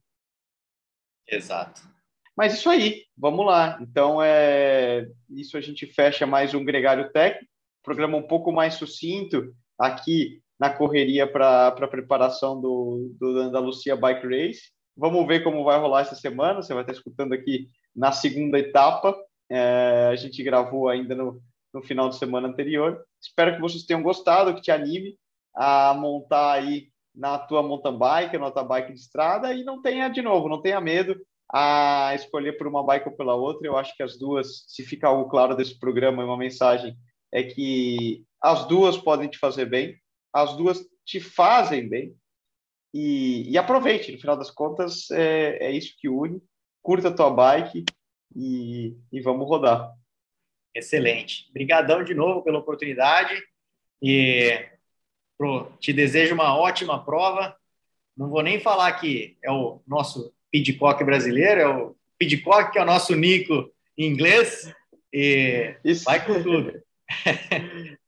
Exato. 1.27 1.98
Mas 2.39 2.53
isso 2.53 2.69
aí, 2.69 3.03
vamos 3.17 3.45
lá. 3.45 3.77
Então, 3.81 4.23
é, 4.23 5.05
isso 5.29 5.57
a 5.57 5.61
gente 5.61 5.85
fecha 5.85 6.25
mais 6.25 6.53
um 6.53 6.63
Gregário 6.63 7.11
Tech, 7.11 7.37
programa 7.83 8.17
um 8.17 8.25
pouco 8.25 8.49
mais 8.49 8.75
sucinto 8.75 9.53
aqui 9.77 10.41
na 10.57 10.69
correria 10.69 11.29
para 11.29 11.67
a 11.67 11.87
preparação 11.89 12.61
do, 12.61 13.13
do 13.19 13.39
Andalucia 13.39 13.93
Bike 13.93 14.25
Race. 14.25 14.71
Vamos 14.95 15.27
ver 15.27 15.43
como 15.43 15.65
vai 15.65 15.77
rolar 15.81 16.03
essa 16.03 16.15
semana. 16.15 16.61
Você 16.61 16.73
vai 16.73 16.83
estar 16.83 16.93
escutando 16.93 17.33
aqui 17.33 17.67
na 17.93 18.13
segunda 18.13 18.57
etapa. 18.57 19.13
É, 19.51 20.07
a 20.09 20.15
gente 20.15 20.41
gravou 20.41 20.87
ainda 20.87 21.13
no, 21.13 21.41
no 21.73 21.83
final 21.83 22.07
de 22.07 22.15
semana 22.15 22.47
anterior. 22.47 23.03
Espero 23.21 23.53
que 23.53 23.59
vocês 23.59 23.83
tenham 23.83 24.01
gostado, 24.01 24.55
que 24.55 24.61
te 24.61 24.71
anime 24.71 25.17
a 25.53 25.93
montar 25.93 26.53
aí 26.53 26.87
na 27.13 27.37
tua 27.37 27.61
mountain 27.61 27.97
bike, 27.97 28.37
na 28.37 28.49
tua 28.49 28.63
bike 28.63 28.93
de 28.93 28.99
estrada 29.01 29.53
e 29.53 29.65
não 29.65 29.81
tenha, 29.81 30.07
de 30.07 30.21
novo, 30.21 30.47
não 30.47 30.61
tenha 30.61 30.79
medo 30.79 31.19
a 31.51 32.13
escolher 32.13 32.53
por 32.53 32.67
uma 32.67 32.83
bike 32.83 33.09
ou 33.09 33.15
pela 33.15 33.35
outra. 33.35 33.67
Eu 33.67 33.77
acho 33.77 33.95
que 33.95 34.03
as 34.03 34.17
duas, 34.17 34.65
se 34.67 34.83
fica 34.83 35.07
algo 35.07 35.29
claro 35.29 35.55
desse 35.55 35.77
programa, 35.79 36.23
uma 36.23 36.37
mensagem, 36.37 36.95
é 37.31 37.43
que 37.43 38.23
as 38.41 38.67
duas 38.67 38.97
podem 38.97 39.27
te 39.27 39.37
fazer 39.37 39.65
bem, 39.65 39.99
as 40.33 40.55
duas 40.55 40.79
te 41.05 41.19
fazem 41.19 41.87
bem 41.89 42.15
e, 42.93 43.49
e 43.51 43.57
aproveite. 43.57 44.11
No 44.11 44.19
final 44.19 44.37
das 44.37 44.51
contas, 44.51 45.09
é, 45.11 45.67
é 45.67 45.71
isso 45.71 45.95
que 45.99 46.07
une. 46.07 46.41
Curta 46.81 47.09
a 47.09 47.13
tua 47.13 47.29
bike 47.29 47.83
e, 48.35 48.95
e 49.11 49.21
vamos 49.21 49.47
rodar. 49.47 49.91
Excelente. 50.73 51.47
Obrigadão 51.49 52.03
de 52.03 52.13
novo 52.13 52.43
pela 52.43 52.59
oportunidade 52.59 53.41
e 54.01 54.69
te 55.79 55.93
desejo 55.93 56.35
uma 56.35 56.57
ótima 56.57 57.03
prova. 57.03 57.55
Não 58.15 58.29
vou 58.29 58.43
nem 58.43 58.59
falar 58.59 58.91
que 58.93 59.37
é 59.43 59.51
o 59.51 59.81
nosso 59.87 60.33
Pidcock 60.51 61.03
brasileiro, 61.03 61.61
é 61.61 61.67
o 61.67 61.95
Pidcock 62.17 62.71
que 62.71 62.79
é 62.79 62.81
o 62.81 62.85
nosso 62.85 63.15
Nico 63.15 63.71
em 63.97 64.11
inglês. 64.11 64.73
E 65.13 65.75
Isso. 65.83 66.03
vai 66.05 66.23
com 66.25 66.41
tudo. 66.41 66.73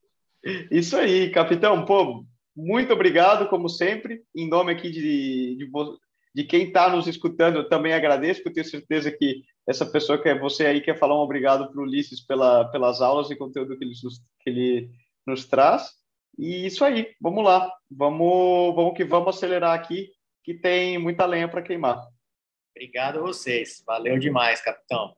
Isso 0.72 0.98
aí, 0.98 1.30
capitão. 1.32 1.86
Pô, 1.86 2.26
muito 2.56 2.94
obrigado, 2.94 3.48
como 3.48 3.70
sempre. 3.70 4.22
Em 4.36 4.48
nome 4.48 4.72
aqui 4.72 4.92
de, 4.92 5.56
de, 5.56 5.70
de 6.36 6.44
quem 6.44 6.68
está 6.68 6.90
nos 6.90 7.08
escutando, 7.08 7.58
eu 7.58 7.70
também 7.70 7.94
agradeço, 7.94 8.42
porque 8.44 8.62
tenho 8.62 8.72
certeza 8.72 9.12
que 9.12 9.44
essa 9.68 9.86
pessoa 9.86 10.22
que 10.22 10.30
é 10.30 10.38
você 10.38 10.66
aí 10.66 10.82
quer 10.82 10.98
falar 10.98 11.16
um 11.16 11.24
obrigado 11.24 11.72
para 11.72 11.80
o 11.80 11.84
Ulisses 11.84 12.22
pela, 12.26 12.66
pelas 12.66 13.02
aulas 13.02 13.30
e 13.30 13.36
conteúdo 13.36 13.78
que 13.78 13.84
ele, 13.84 13.94
que 14.42 14.50
ele 14.50 14.90
nos 15.26 15.46
traz. 15.46 15.92
E 16.38 16.66
isso 16.66 16.84
aí, 16.84 17.10
vamos 17.20 17.44
lá, 17.44 17.72
vamos, 17.90 18.76
vamos 18.76 18.96
que 18.96 19.04
vamos 19.04 19.36
acelerar 19.36 19.74
aqui, 19.74 20.10
que 20.44 20.54
tem 20.54 20.98
muita 20.98 21.26
lenha 21.26 21.48
para 21.48 21.62
queimar. 21.62 22.02
Obrigado 22.72 23.20
a 23.20 23.22
vocês, 23.22 23.84
valeu 23.86 24.18
demais, 24.18 24.62
capitão. 24.62 25.16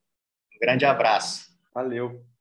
Um 0.55 0.59
grande 0.59 0.85
abraço. 0.85 1.57
Valeu. 1.73 2.32